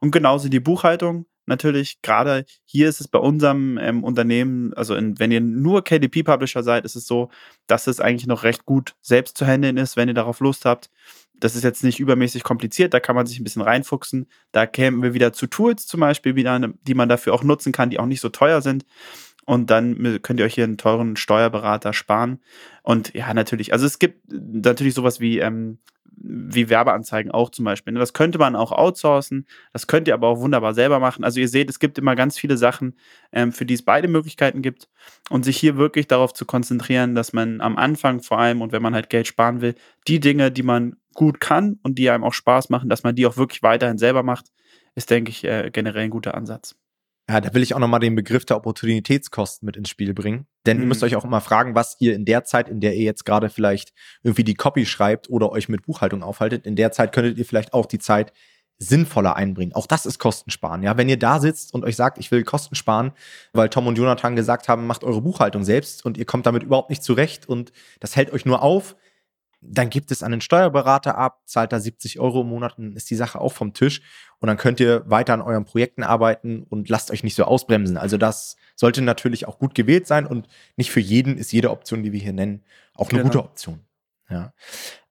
Und 0.00 0.10
genauso 0.10 0.48
die 0.48 0.60
Buchhaltung. 0.60 1.26
Natürlich, 1.44 2.00
gerade 2.02 2.44
hier 2.64 2.88
ist 2.88 3.00
es 3.00 3.08
bei 3.08 3.18
unserem 3.18 3.76
ähm, 3.78 4.04
Unternehmen, 4.04 4.72
also 4.74 4.94
in, 4.94 5.18
wenn 5.18 5.32
ihr 5.32 5.40
nur 5.40 5.82
KDP-Publisher 5.82 6.62
seid, 6.62 6.84
ist 6.84 6.94
es 6.94 7.06
so, 7.06 7.30
dass 7.66 7.88
es 7.88 7.98
eigentlich 7.98 8.28
noch 8.28 8.44
recht 8.44 8.64
gut 8.64 8.94
selbst 9.00 9.36
zu 9.36 9.44
handeln 9.44 9.76
ist, 9.76 9.96
wenn 9.96 10.08
ihr 10.08 10.14
darauf 10.14 10.38
Lust 10.38 10.64
habt. 10.64 10.88
Das 11.42 11.56
ist 11.56 11.64
jetzt 11.64 11.82
nicht 11.82 11.98
übermäßig 11.98 12.44
kompliziert, 12.44 12.94
da 12.94 13.00
kann 13.00 13.16
man 13.16 13.26
sich 13.26 13.40
ein 13.40 13.44
bisschen 13.44 13.62
reinfuchsen. 13.62 14.28
Da 14.52 14.64
kämen 14.66 15.02
wir 15.02 15.12
wieder 15.12 15.32
zu 15.32 15.48
Tools 15.48 15.88
zum 15.88 15.98
Beispiel, 15.98 16.34
die 16.34 16.94
man 16.94 17.08
dafür 17.08 17.34
auch 17.34 17.42
nutzen 17.42 17.72
kann, 17.72 17.90
die 17.90 17.98
auch 17.98 18.06
nicht 18.06 18.20
so 18.20 18.28
teuer 18.28 18.62
sind. 18.62 18.84
Und 19.44 19.70
dann 19.70 20.20
könnt 20.22 20.38
ihr 20.38 20.46
euch 20.46 20.54
hier 20.54 20.62
einen 20.62 20.78
teuren 20.78 21.16
Steuerberater 21.16 21.92
sparen. 21.94 22.40
Und 22.84 23.12
ja, 23.12 23.34
natürlich, 23.34 23.72
also 23.72 23.86
es 23.86 23.98
gibt 23.98 24.32
natürlich 24.32 24.94
sowas 24.94 25.18
wie, 25.18 25.40
ähm, 25.40 25.78
wie 26.14 26.68
Werbeanzeigen 26.68 27.32
auch 27.32 27.50
zum 27.50 27.64
Beispiel. 27.64 27.92
Ne? 27.92 27.98
Das 27.98 28.12
könnte 28.12 28.38
man 28.38 28.54
auch 28.54 28.70
outsourcen, 28.70 29.48
das 29.72 29.88
könnt 29.88 30.06
ihr 30.06 30.14
aber 30.14 30.28
auch 30.28 30.38
wunderbar 30.38 30.74
selber 30.74 31.00
machen. 31.00 31.24
Also 31.24 31.40
ihr 31.40 31.48
seht, 31.48 31.68
es 31.68 31.80
gibt 31.80 31.98
immer 31.98 32.14
ganz 32.14 32.38
viele 32.38 32.56
Sachen, 32.56 32.94
ähm, 33.32 33.50
für 33.50 33.66
die 33.66 33.74
es 33.74 33.82
beide 33.82 34.06
Möglichkeiten 34.06 34.62
gibt. 34.62 34.88
Und 35.28 35.44
sich 35.44 35.56
hier 35.56 35.76
wirklich 35.76 36.06
darauf 36.06 36.32
zu 36.34 36.44
konzentrieren, 36.44 37.16
dass 37.16 37.32
man 37.32 37.60
am 37.60 37.76
Anfang 37.76 38.22
vor 38.22 38.38
allem 38.38 38.62
und 38.62 38.70
wenn 38.70 38.82
man 38.82 38.94
halt 38.94 39.10
Geld 39.10 39.26
sparen 39.26 39.60
will, 39.60 39.74
die 40.06 40.20
Dinge, 40.20 40.52
die 40.52 40.62
man 40.62 40.96
gut 41.14 41.40
kann 41.40 41.78
und 41.82 41.98
die 41.98 42.10
einem 42.10 42.24
auch 42.24 42.34
Spaß 42.34 42.70
machen, 42.70 42.88
dass 42.88 43.02
man 43.02 43.14
die 43.14 43.26
auch 43.26 43.36
wirklich 43.36 43.62
weiterhin 43.62 43.98
selber 43.98 44.22
macht, 44.22 44.46
ist, 44.94 45.10
denke 45.10 45.30
ich, 45.30 45.44
äh, 45.44 45.70
generell 45.72 46.04
ein 46.04 46.10
guter 46.10 46.34
Ansatz. 46.34 46.76
Ja, 47.30 47.40
da 47.40 47.54
will 47.54 47.62
ich 47.62 47.74
auch 47.74 47.78
nochmal 47.78 48.00
den 48.00 48.16
Begriff 48.16 48.44
der 48.44 48.56
Opportunitätskosten 48.56 49.64
mit 49.64 49.76
ins 49.76 49.88
Spiel 49.88 50.12
bringen. 50.12 50.46
Denn 50.66 50.76
mhm. 50.76 50.82
ihr 50.82 50.88
müsst 50.88 51.02
euch 51.02 51.16
auch 51.16 51.24
immer 51.24 51.40
fragen, 51.40 51.74
was 51.74 51.96
ihr 52.00 52.14
in 52.14 52.24
der 52.24 52.44
Zeit, 52.44 52.68
in 52.68 52.80
der 52.80 52.94
ihr 52.94 53.04
jetzt 53.04 53.24
gerade 53.24 53.48
vielleicht 53.48 53.92
irgendwie 54.22 54.44
die 54.44 54.54
Copy 54.54 54.86
schreibt 54.86 55.30
oder 55.30 55.50
euch 55.50 55.68
mit 55.68 55.82
Buchhaltung 55.82 56.22
aufhaltet, 56.22 56.66
in 56.66 56.76
der 56.76 56.92
Zeit 56.92 57.12
könntet 57.12 57.38
ihr 57.38 57.44
vielleicht 57.44 57.74
auch 57.74 57.86
die 57.86 58.00
Zeit 58.00 58.32
sinnvoller 58.78 59.36
einbringen. 59.36 59.74
Auch 59.74 59.86
das 59.86 60.06
ist 60.06 60.18
Kostensparen. 60.18 60.82
Ja, 60.82 60.96
wenn 60.96 61.08
ihr 61.08 61.18
da 61.18 61.38
sitzt 61.38 61.72
und 61.72 61.84
euch 61.84 61.94
sagt, 61.94 62.18
ich 62.18 62.30
will 62.32 62.42
Kosten 62.42 62.74
sparen, 62.74 63.12
weil 63.52 63.68
Tom 63.68 63.86
und 63.86 63.96
Jonathan 63.96 64.34
gesagt 64.34 64.68
haben, 64.68 64.86
macht 64.86 65.04
eure 65.04 65.22
Buchhaltung 65.22 65.62
selbst 65.62 66.04
und 66.04 66.18
ihr 66.18 66.24
kommt 66.24 66.46
damit 66.46 66.64
überhaupt 66.64 66.90
nicht 66.90 67.04
zurecht 67.04 67.48
und 67.48 67.72
das 68.00 68.16
hält 68.16 68.32
euch 68.32 68.44
nur 68.44 68.62
auf, 68.62 68.96
dann 69.64 69.90
gibt 69.90 70.10
es 70.10 70.22
einen 70.22 70.40
Steuerberater 70.40 71.16
ab, 71.16 71.42
zahlt 71.46 71.72
da 71.72 71.78
70 71.78 72.18
Euro 72.18 72.40
im 72.40 72.48
Monat, 72.48 72.74
dann 72.76 72.94
ist 72.94 73.10
die 73.10 73.14
Sache 73.14 73.40
auch 73.40 73.52
vom 73.52 73.72
Tisch 73.72 74.02
und 74.40 74.48
dann 74.48 74.56
könnt 74.56 74.80
ihr 74.80 75.08
weiter 75.08 75.34
an 75.34 75.40
euren 75.40 75.64
Projekten 75.64 76.02
arbeiten 76.02 76.64
und 76.64 76.88
lasst 76.88 77.12
euch 77.12 77.22
nicht 77.22 77.36
so 77.36 77.44
ausbremsen. 77.44 77.96
Also 77.96 78.18
das 78.18 78.56
sollte 78.74 79.02
natürlich 79.02 79.46
auch 79.46 79.58
gut 79.58 79.74
gewählt 79.74 80.06
sein 80.06 80.26
und 80.26 80.48
nicht 80.76 80.90
für 80.90 81.00
jeden 81.00 81.38
ist 81.38 81.52
jede 81.52 81.70
Option, 81.70 82.02
die 82.02 82.12
wir 82.12 82.20
hier 82.20 82.32
nennen, 82.32 82.64
auch 82.94 83.10
eine 83.10 83.20
genau. 83.20 83.30
gute 83.30 83.44
Option. 83.44 83.80
Ja. 84.28 84.52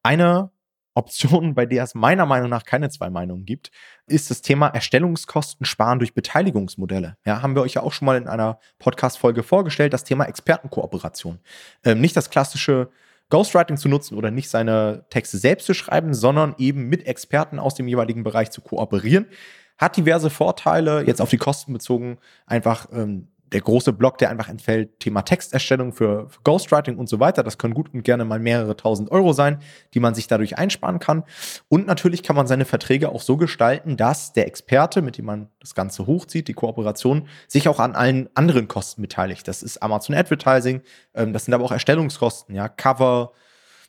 Eine 0.04 0.52
Option, 0.94 1.56
bei 1.56 1.66
der 1.66 1.84
es 1.84 1.96
meiner 1.96 2.26
Meinung 2.26 2.50
nach 2.50 2.66
keine 2.66 2.90
zwei 2.90 3.10
Meinungen 3.10 3.46
gibt, 3.46 3.72
ist 4.08 4.30
das 4.30 4.42
Thema 4.42 4.68
Erstellungskosten 4.68 5.66
sparen 5.66 6.00
durch 6.00 6.14
Beteiligungsmodelle. 6.14 7.16
Ja, 7.26 7.42
haben 7.42 7.56
wir 7.56 7.62
euch 7.62 7.76
ja 7.76 7.84
auch 7.84 7.94
schon 7.94 8.08
mal 8.08 8.18
in 8.18 8.28
einer 8.28 8.60
Podcast-Folge 8.80 9.44
vorgestellt, 9.44 9.94
das 9.94 10.04
Thema 10.04 10.26
Expertenkooperation. 10.26 11.40
Ähm, 11.86 12.02
nicht 12.02 12.18
das 12.18 12.30
klassische 12.30 12.90
Ghostwriting 13.32 13.78
zu 13.78 13.90
nutzen 13.90 14.16
oder 14.16 14.30
nicht 14.30 14.50
seine 14.50 15.06
Texte 15.10 15.38
selbst 15.38 15.66
zu 15.66 15.74
schreiben, 15.74 16.14
sondern 16.14 16.54
eben 16.60 16.88
mit 16.88 17.08
Experten 17.08 17.58
aus 17.58 17.74
dem 17.74 17.88
jeweiligen 17.88 18.24
Bereich 18.24 18.52
zu 18.52 18.62
kooperieren. 18.62 19.26
Hat 19.80 19.98
diverse 19.98 20.30
Vorteile, 20.30 21.04
jetzt 21.08 21.22
auf 21.22 21.30
die 21.32 21.38
Kosten 21.38 21.74
bezogen, 21.74 22.20
einfach 22.46 22.88
ähm, 22.94 23.30
der 23.52 23.62
große 23.62 23.92
Block, 23.92 24.18
der 24.18 24.30
einfach 24.30 24.48
entfällt, 24.48 25.00
Thema 25.00 25.24
Texterstellung 25.24 25.92
für, 25.92 26.30
für, 26.30 26.40
Ghostwriting 26.44 26.98
und 26.98 27.10
so 27.10 27.20
weiter. 27.20 27.44
Das 27.44 27.58
können 27.58 27.74
gut 27.74 27.94
und 27.94 28.04
gerne 28.04 28.24
mal 28.24 28.40
mehrere 28.40 28.78
tausend 28.78 29.12
Euro 29.12 29.34
sein, 29.34 29.60
die 29.94 30.00
man 30.00 30.16
sich 30.16 30.28
dadurch 30.28 30.58
einsparen 30.58 31.00
kann. 31.00 31.24
Und 31.68 31.86
natürlich 31.86 32.24
kann 32.24 32.36
man 32.36 32.48
seine 32.48 32.66
Verträge 32.66 33.10
auch 33.10 33.22
so 33.22 33.36
gestalten, 33.36 33.98
dass 33.98 34.32
der 34.32 34.48
Experte, 34.48 35.02
mit 35.02 35.18
dem 35.18 35.26
man 35.26 35.50
das 35.60 35.76
Ganze 35.76 36.08
hochzieht, 36.08 36.48
die 36.48 36.54
Kooperation, 36.54 37.28
sich 37.48 37.68
auch 37.68 37.80
an 37.80 37.94
allen 37.94 38.30
anderen 38.36 38.68
Kosten 38.68 39.02
beteiligt. 39.02 39.48
Das 39.48 39.64
ist 39.64 39.84
Amazon 39.84 40.16
Advertising, 40.16 40.82
ähm, 41.14 41.34
das 41.34 41.46
sind 41.46 41.54
aber 41.54 41.66
auch 41.66 41.72
Erstellungskosten, 41.72 42.56
ja, 42.56 42.70
Cover, 42.70 43.34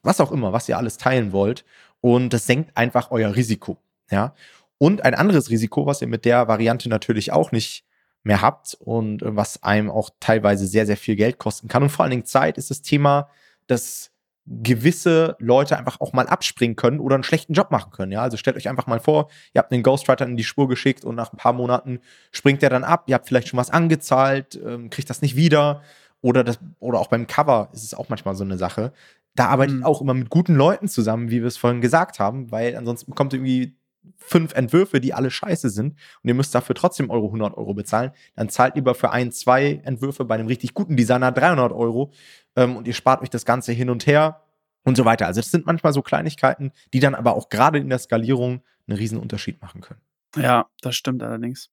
was 0.03 0.21
auch 0.21 0.33
immer, 0.33 0.53
was 0.53 0.69
ihr 0.69 0.77
alles 0.77 0.99
teilen 0.99 1.33
wollt. 1.33 1.65
Und 2.01 2.33
das 2.33 2.47
senkt 2.47 2.77
einfach 2.77 3.13
euer 3.13 3.37
Risiko, 3.37 3.79
ja. 4.11 4.35
Und 4.79 5.05
ein 5.05 5.15
anderes 5.15 5.49
Risiko, 5.51 5.87
was 5.87 6.03
ihr 6.03 6.09
mit 6.09 6.25
der 6.25 6.49
Variante 6.49 6.89
natürlich 6.89 7.31
auch 7.31 7.53
nicht 7.53 7.85
mehr 8.23 8.41
habt 8.41 8.77
und 8.81 9.23
äh, 9.23 9.37
was 9.37 9.63
einem 9.63 9.91
auch 9.91 10.11
teilweise 10.21 10.67
sehr, 10.67 10.87
sehr 10.87 10.97
viel 10.97 11.17
Geld 11.17 11.39
kosten 11.39 11.69
kann. 11.69 11.83
Und 11.83 11.91
vor 11.91 12.05
allen 12.05 12.11
Dingen 12.11 12.25
Zeit 12.27 12.59
ist 12.59 12.71
das 12.71 12.83
Thema, 12.83 13.29
dass 13.67 14.13
gewisse 14.47 15.37
Leute 15.39 15.79
einfach 15.79 16.01
auch 16.01 16.13
mal 16.13 16.27
abspringen 16.27 16.75
können 16.75 16.99
oder 16.99 17.15
einen 17.15 17.23
schlechten 17.23 17.53
Job 17.53 17.71
machen 17.71 17.93
können. 17.93 18.11
Ja, 18.11 18.23
also 18.23 18.37
stellt 18.37 18.57
euch 18.57 18.69
einfach 18.69 18.89
mal 18.89 18.99
vor, 18.99 19.29
ihr 19.55 19.61
habt 19.61 19.73
einen 19.73 19.85
Ghostwriter 19.85 20.27
in 20.27 20.37
die 20.37 20.45
Spur 20.45 20.69
geschickt 20.69 21.05
und 21.05 21.15
nach 21.15 21.33
ein 21.33 21.37
paar 21.37 21.53
Monaten 21.53 22.01
springt 22.33 22.63
er 22.63 22.71
dann 22.71 22.83
ab. 22.83 23.05
Ihr 23.07 23.15
habt 23.15 23.29
vielleicht 23.29 23.49
schon 23.49 23.59
was 23.59 23.71
angezahlt, 23.71 24.61
ähm, 24.65 24.91
kriegt 24.91 25.11
das 25.11 25.23
nicht 25.23 25.37
wieder 25.37 25.83
oder 26.23 26.43
das 26.43 26.59
oder 26.81 26.99
auch 26.99 27.07
beim 27.07 27.27
Cover 27.27 27.69
ist 27.73 27.85
es 27.85 27.95
auch 27.95 28.09
manchmal 28.09 28.35
so 28.35 28.45
eine 28.45 28.59
Sache. 28.59 28.93
Da 29.35 29.47
arbeitet 29.47 29.77
mhm. 29.77 29.85
auch 29.85 30.01
immer 30.01 30.15
mit 30.15 30.29
guten 30.29 30.55
Leuten 30.55 30.89
zusammen, 30.89 31.31
wie 31.31 31.41
wir 31.41 31.49
es 31.49 31.57
vorhin 31.57 31.81
gesagt 31.81 32.19
haben, 32.19 32.51
weil 32.51 32.77
ansonsten 32.77 33.13
bekommt 33.13 33.33
ihr 33.33 33.39
irgendwie 33.39 33.77
fünf 34.17 34.55
Entwürfe, 34.55 35.01
die 35.01 35.15
alle 35.15 35.31
scheiße 35.31 35.71
sind 35.71 35.95
und 36.23 36.29
ihr 36.29 36.35
müsst 36.35 36.55
dafür 36.55 36.75
trotzdem 36.75 37.11
Euro 37.11 37.27
100 37.27 37.57
Euro 37.57 37.75
bezahlen, 37.75 38.13
dann 38.35 38.49
zahlt 38.49 38.77
lieber 38.77 38.95
für 38.95 39.11
ein, 39.11 39.33
zwei 39.33 39.81
Entwürfe 39.85 40.25
bei 40.25 40.35
einem 40.35 40.47
richtig 40.47 40.75
guten 40.75 40.97
Designer 40.97 41.33
300 41.33 41.73
Euro 41.73 42.13
ähm, 42.57 42.77
und 42.77 42.87
ihr 42.87 42.95
spart 42.95 43.23
euch 43.23 43.31
das 43.31 43.45
Ganze 43.45 43.73
hin 43.73 43.91
und 43.91 44.07
her 44.07 44.43
und 44.85 44.97
so 44.97 45.05
weiter. 45.05 45.27
Also 45.27 45.41
das 45.41 45.51
sind 45.51 45.67
manchmal 45.67 45.93
so 45.93 46.03
Kleinigkeiten, 46.03 46.73
die 46.93 47.01
dann 47.01 47.15
aber 47.15 47.35
auch 47.35 47.49
gerade 47.49 47.79
in 47.79 47.89
der 47.89 47.99
Skalierung 47.99 48.63
einen 48.87 48.99
riesen 48.99 49.19
Unterschied 49.19 49.61
machen 49.63 49.81
können. 49.81 50.01
Ja, 50.37 50.67
das 50.81 50.97
stimmt 50.97 51.23
allerdings. 51.23 51.71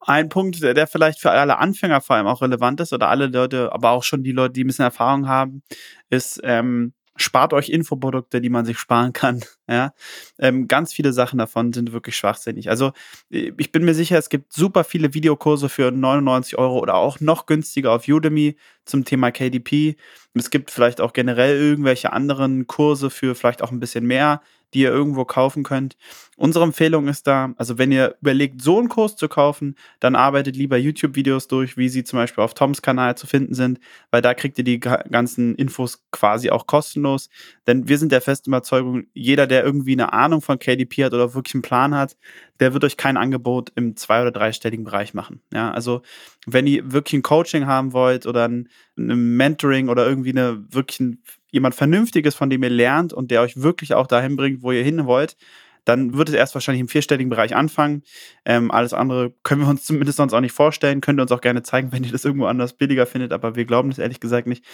Ein 0.00 0.30
Punkt, 0.30 0.62
der 0.62 0.86
vielleicht 0.86 1.20
für 1.20 1.30
alle 1.30 1.58
Anfänger 1.58 2.00
vor 2.00 2.16
allem 2.16 2.26
auch 2.26 2.40
relevant 2.40 2.80
ist 2.80 2.92
oder 2.92 3.08
alle 3.08 3.26
Leute, 3.26 3.70
aber 3.72 3.90
auch 3.90 4.02
schon 4.02 4.22
die 4.22 4.32
Leute, 4.32 4.54
die 4.54 4.64
ein 4.64 4.68
bisschen 4.68 4.86
Erfahrung 4.86 5.28
haben, 5.28 5.62
ist, 6.08 6.40
ähm, 6.42 6.94
spart 7.16 7.52
euch 7.52 7.68
Infoprodukte, 7.68 8.40
die 8.40 8.48
man 8.48 8.64
sich 8.64 8.78
sparen 8.78 9.12
kann. 9.12 9.44
Ja, 9.70 9.94
ähm, 10.40 10.66
ganz 10.66 10.92
viele 10.92 11.12
Sachen 11.12 11.38
davon 11.38 11.72
sind 11.72 11.92
wirklich 11.92 12.16
schwachsinnig. 12.16 12.70
Also 12.70 12.90
äh, 13.30 13.52
ich 13.56 13.70
bin 13.70 13.84
mir 13.84 13.94
sicher, 13.94 14.18
es 14.18 14.28
gibt 14.28 14.52
super 14.52 14.82
viele 14.82 15.14
Videokurse 15.14 15.68
für 15.68 15.92
99 15.92 16.58
Euro 16.58 16.80
oder 16.80 16.96
auch 16.96 17.20
noch 17.20 17.46
günstiger 17.46 17.92
auf 17.92 18.08
Udemy 18.08 18.56
zum 18.84 19.04
Thema 19.04 19.30
KDP. 19.30 19.94
Es 20.34 20.50
gibt 20.50 20.72
vielleicht 20.72 21.00
auch 21.00 21.12
generell 21.12 21.56
irgendwelche 21.56 22.12
anderen 22.12 22.66
Kurse 22.66 23.10
für 23.10 23.36
vielleicht 23.36 23.62
auch 23.62 23.70
ein 23.70 23.78
bisschen 23.78 24.06
mehr 24.06 24.40
die 24.74 24.80
ihr 24.80 24.90
irgendwo 24.90 25.24
kaufen 25.24 25.62
könnt. 25.62 25.96
Unsere 26.36 26.64
Empfehlung 26.64 27.08
ist 27.08 27.26
da, 27.26 27.52
also 27.56 27.78
wenn 27.78 27.92
ihr 27.92 28.16
überlegt, 28.20 28.62
so 28.62 28.78
einen 28.78 28.88
Kurs 28.88 29.16
zu 29.16 29.28
kaufen, 29.28 29.76
dann 29.98 30.14
arbeitet 30.14 30.56
lieber 30.56 30.76
YouTube-Videos 30.76 31.48
durch, 31.48 31.76
wie 31.76 31.88
sie 31.88 32.04
zum 32.04 32.18
Beispiel 32.18 32.42
auf 32.44 32.54
Toms 32.54 32.80
Kanal 32.80 33.16
zu 33.16 33.26
finden 33.26 33.54
sind, 33.54 33.80
weil 34.10 34.22
da 34.22 34.32
kriegt 34.34 34.58
ihr 34.58 34.64
die 34.64 34.80
ganzen 34.80 35.54
Infos 35.56 36.02
quasi 36.12 36.50
auch 36.50 36.66
kostenlos. 36.66 37.28
Denn 37.66 37.88
wir 37.88 37.98
sind 37.98 38.12
der 38.12 38.20
festen 38.20 38.50
Überzeugung, 38.50 39.06
jeder, 39.12 39.46
der 39.46 39.59
irgendwie 39.64 39.92
eine 39.92 40.12
Ahnung 40.12 40.40
von 40.40 40.58
KDP 40.58 41.04
hat 41.04 41.14
oder 41.14 41.34
wirklich 41.34 41.54
einen 41.54 41.62
Plan 41.62 41.94
hat, 41.94 42.16
der 42.60 42.72
wird 42.72 42.84
euch 42.84 42.96
kein 42.96 43.16
Angebot 43.16 43.72
im 43.74 43.96
zwei- 43.96 44.22
oder 44.22 44.30
dreistelligen 44.30 44.84
Bereich 44.84 45.14
machen. 45.14 45.40
Ja, 45.52 45.70
also 45.70 46.02
wenn 46.46 46.66
ihr 46.66 46.92
wirklich 46.92 47.14
ein 47.14 47.22
Coaching 47.22 47.66
haben 47.66 47.92
wollt 47.92 48.26
oder 48.26 48.48
ein, 48.48 48.68
ein 48.96 49.36
Mentoring 49.36 49.88
oder 49.88 50.06
irgendwie 50.06 50.30
eine 50.30 50.64
wirklich 50.70 51.00
ein 51.00 51.22
jemand 51.50 51.74
Vernünftiges, 51.74 52.34
von 52.34 52.50
dem 52.50 52.62
ihr 52.62 52.70
lernt 52.70 53.12
und 53.12 53.30
der 53.30 53.42
euch 53.42 53.60
wirklich 53.60 53.94
auch 53.94 54.06
dahin 54.06 54.36
bringt, 54.36 54.62
wo 54.62 54.72
ihr 54.72 54.84
hin 54.84 55.06
wollt, 55.06 55.36
dann 55.84 56.14
wird 56.14 56.28
es 56.28 56.34
erst 56.34 56.54
wahrscheinlich 56.54 56.80
im 56.80 56.88
vierstelligen 56.88 57.30
Bereich 57.30 57.54
anfangen. 57.56 58.02
Ähm, 58.44 58.70
alles 58.70 58.92
andere 58.92 59.32
können 59.42 59.62
wir 59.62 59.68
uns 59.68 59.84
zumindest 59.84 60.18
sonst 60.18 60.34
auch 60.34 60.40
nicht 60.40 60.52
vorstellen. 60.52 61.00
Könnt 61.00 61.18
ihr 61.18 61.22
uns 61.22 61.32
auch 61.32 61.40
gerne 61.40 61.62
zeigen, 61.62 61.92
wenn 61.92 62.04
ihr 62.04 62.12
das 62.12 62.24
irgendwo 62.24 62.46
anders 62.46 62.74
billiger 62.74 63.06
findet, 63.06 63.32
aber 63.32 63.56
wir 63.56 63.64
glauben 63.64 63.90
das 63.90 63.98
ehrlich 63.98 64.20
gesagt 64.20 64.46
nicht, 64.46 64.64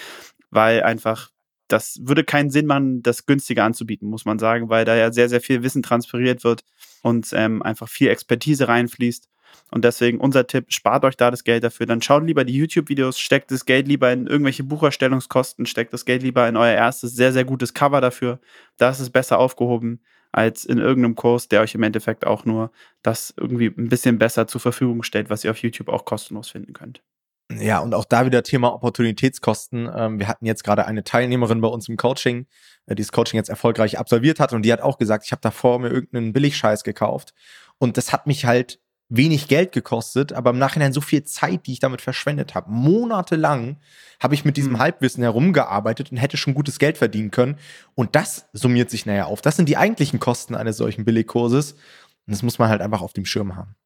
weil 0.50 0.82
einfach 0.82 1.30
das 1.68 1.98
würde 2.02 2.24
keinen 2.24 2.50
Sinn 2.50 2.66
machen, 2.66 3.02
das 3.02 3.26
günstiger 3.26 3.64
anzubieten, 3.64 4.08
muss 4.08 4.24
man 4.24 4.38
sagen, 4.38 4.68
weil 4.68 4.84
da 4.84 4.94
ja 4.96 5.12
sehr, 5.12 5.28
sehr 5.28 5.40
viel 5.40 5.62
Wissen 5.62 5.82
transferiert 5.82 6.44
wird 6.44 6.64
und 7.02 7.28
ähm, 7.32 7.62
einfach 7.62 7.88
viel 7.88 8.08
Expertise 8.08 8.68
reinfließt. 8.68 9.28
Und 9.70 9.84
deswegen 9.84 10.20
unser 10.20 10.46
Tipp, 10.46 10.66
spart 10.68 11.04
euch 11.04 11.16
da 11.16 11.30
das 11.30 11.44
Geld 11.44 11.64
dafür. 11.64 11.86
Dann 11.86 12.02
schaut 12.02 12.24
lieber 12.24 12.44
die 12.44 12.54
YouTube-Videos, 12.54 13.18
steckt 13.18 13.50
das 13.50 13.64
Geld 13.64 13.88
lieber 13.88 14.12
in 14.12 14.26
irgendwelche 14.26 14.62
Bucherstellungskosten, 14.64 15.66
steckt 15.66 15.92
das 15.92 16.04
Geld 16.04 16.22
lieber 16.22 16.48
in 16.48 16.56
euer 16.56 16.74
erstes 16.74 17.14
sehr, 17.14 17.32
sehr 17.32 17.44
gutes 17.44 17.74
Cover 17.74 18.00
dafür. 18.00 18.38
Da 18.76 18.90
ist 18.90 19.00
es 19.00 19.10
besser 19.10 19.38
aufgehoben 19.38 20.00
als 20.32 20.64
in 20.64 20.78
irgendeinem 20.78 21.16
Kurs, 21.16 21.48
der 21.48 21.62
euch 21.62 21.74
im 21.74 21.82
Endeffekt 21.82 22.26
auch 22.26 22.44
nur 22.44 22.70
das 23.02 23.34
irgendwie 23.36 23.66
ein 23.66 23.88
bisschen 23.88 24.18
besser 24.18 24.46
zur 24.46 24.60
Verfügung 24.60 25.02
stellt, 25.02 25.30
was 25.30 25.44
ihr 25.44 25.50
auf 25.50 25.58
YouTube 25.58 25.88
auch 25.88 26.04
kostenlos 26.04 26.50
finden 26.50 26.72
könnt. 26.72 27.02
Ja, 27.50 27.78
und 27.78 27.94
auch 27.94 28.04
da 28.04 28.26
wieder 28.26 28.42
Thema 28.42 28.74
Opportunitätskosten. 28.74 29.88
Ähm, 29.94 30.18
wir 30.18 30.26
hatten 30.26 30.46
jetzt 30.46 30.64
gerade 30.64 30.86
eine 30.86 31.04
Teilnehmerin 31.04 31.60
bei 31.60 31.68
uns 31.68 31.88
im 31.88 31.96
Coaching, 31.96 32.46
äh, 32.86 32.94
die 32.94 33.02
das 33.02 33.12
Coaching 33.12 33.38
jetzt 33.38 33.48
erfolgreich 33.50 33.98
absolviert 33.98 34.40
hat 34.40 34.52
und 34.52 34.62
die 34.62 34.72
hat 34.72 34.80
auch 34.80 34.98
gesagt, 34.98 35.24
ich 35.24 35.32
habe 35.32 35.42
davor 35.42 35.78
mir 35.78 35.88
irgendeinen 35.88 36.32
Billigscheiß 36.32 36.82
gekauft 36.82 37.34
und 37.78 37.96
das 37.96 38.12
hat 38.12 38.26
mich 38.26 38.46
halt 38.46 38.80
wenig 39.08 39.48
Geld 39.48 39.72
gekostet, 39.72 40.32
aber 40.32 40.50
im 40.50 40.58
Nachhinein 40.58 40.92
so 40.92 41.00
viel 41.00 41.22
Zeit, 41.22 41.66
die 41.66 41.74
ich 41.74 41.78
damit 41.78 42.00
verschwendet 42.00 42.54
habe. 42.54 42.70
Monatelang 42.70 43.76
habe 44.20 44.34
ich 44.34 44.44
mit 44.44 44.56
diesem 44.56 44.72
mhm. 44.72 44.78
Halbwissen 44.78 45.22
herumgearbeitet 45.22 46.10
und 46.10 46.16
hätte 46.16 46.36
schon 46.36 46.54
gutes 46.54 46.78
Geld 46.78 46.98
verdienen 46.98 47.30
können. 47.30 47.58
Und 47.94 48.16
das 48.16 48.48
summiert 48.52 48.90
sich 48.90 49.06
nachher 49.06 49.28
auf. 49.28 49.42
Das 49.42 49.56
sind 49.56 49.68
die 49.68 49.76
eigentlichen 49.76 50.18
Kosten 50.18 50.54
eines 50.54 50.76
solchen 50.76 51.04
Billigkurses. 51.04 51.72
Und 51.72 52.32
das 52.32 52.42
muss 52.42 52.58
man 52.58 52.68
halt 52.68 52.80
einfach 52.80 53.00
auf 53.00 53.12
dem 53.12 53.24
Schirm 53.24 53.54
haben. 53.54 53.76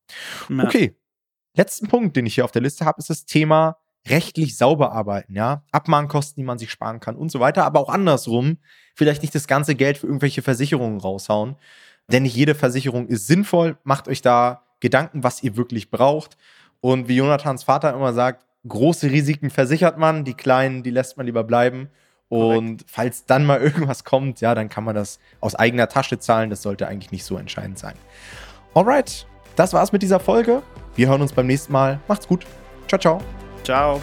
Ja. 0.49 0.65
Okay, 0.65 0.97
letzten 1.55 1.89
Punkt, 1.89 2.17
den 2.17 2.27
ich 2.27 2.35
hier 2.35 2.45
auf 2.45 2.53
der 2.53 2.63
Liste 2.63 2.85
habe, 2.85 2.99
ist 2.99 3.11
das 3.11 3.25
Thema 3.25 3.77
rechtlich 4.09 4.57
sauber 4.57 4.93
arbeiten, 4.93 5.35
ja. 5.35 5.63
Abmahnkosten, 5.73 6.41
die 6.41 6.47
man 6.47 6.59
sich 6.59 6.71
sparen 6.71 7.01
kann 7.01 7.17
und 7.17 7.31
so 7.31 7.41
weiter, 7.41 7.65
aber 7.65 7.81
auch 7.81 7.89
andersrum. 7.91 8.59
Vielleicht 8.95 9.23
nicht 9.23 9.35
das 9.35 9.47
ganze 9.47 9.75
Geld 9.75 9.99
für 9.99 10.07
irgendwelche 10.07 10.43
Versicherungen 10.43 11.01
raushauen. 11.01 11.57
Denn 12.11 12.25
nicht 12.25 12.35
jede 12.35 12.55
Versicherung 12.55 13.07
ist 13.07 13.27
sinnvoll. 13.27 13.77
Macht 13.85 14.09
euch 14.09 14.23
da 14.23 14.63
Gedanken, 14.81 15.23
was 15.23 15.43
ihr 15.43 15.57
wirklich 15.57 15.91
braucht. 15.91 16.37
Und 16.81 17.09
wie 17.09 17.17
Jonathans 17.17 17.63
Vater 17.63 17.95
immer 17.95 18.13
sagt, 18.13 18.47
große 18.67 19.11
Risiken 19.11 19.51
versichert 19.51 19.99
man, 19.99 20.25
die 20.25 20.35
kleinen, 20.35 20.83
die 20.83 20.91
lässt 20.91 21.17
man 21.17 21.27
lieber 21.27 21.45
bleiben. 21.45 21.91
Und 22.29 22.79
Korrekt. 22.79 22.85
falls 22.87 23.25
dann 23.27 23.45
mal 23.45 23.61
irgendwas 23.63 24.05
kommt, 24.05 24.41
ja, 24.41 24.55
dann 24.55 24.69
kann 24.69 24.85
man 24.85 24.95
das 24.95 25.19
aus 25.41 25.55
eigener 25.55 25.89
Tasche 25.89 26.19
zahlen. 26.19 26.51
Das 26.51 26.63
sollte 26.63 26.89
eigentlich 26.89 27.13
nicht 27.13 27.25
so 27.25 27.37
entscheidend 27.37 27.79
sein. 27.79 27.95
Alright, 28.75 29.27
das 29.57 29.73
war's 29.73 29.93
mit 29.93 30.03
dieser 30.03 30.21
Folge. 30.21 30.63
Wir 31.01 31.09
hören 31.09 31.23
uns 31.23 31.33
beim 31.33 31.47
nächsten 31.47 31.73
Mal. 31.73 31.99
Macht's 32.09 32.29
gut. 32.29 32.45
Ciao, 32.87 33.01
ciao. 33.01 33.23
Ciao. 33.65 34.03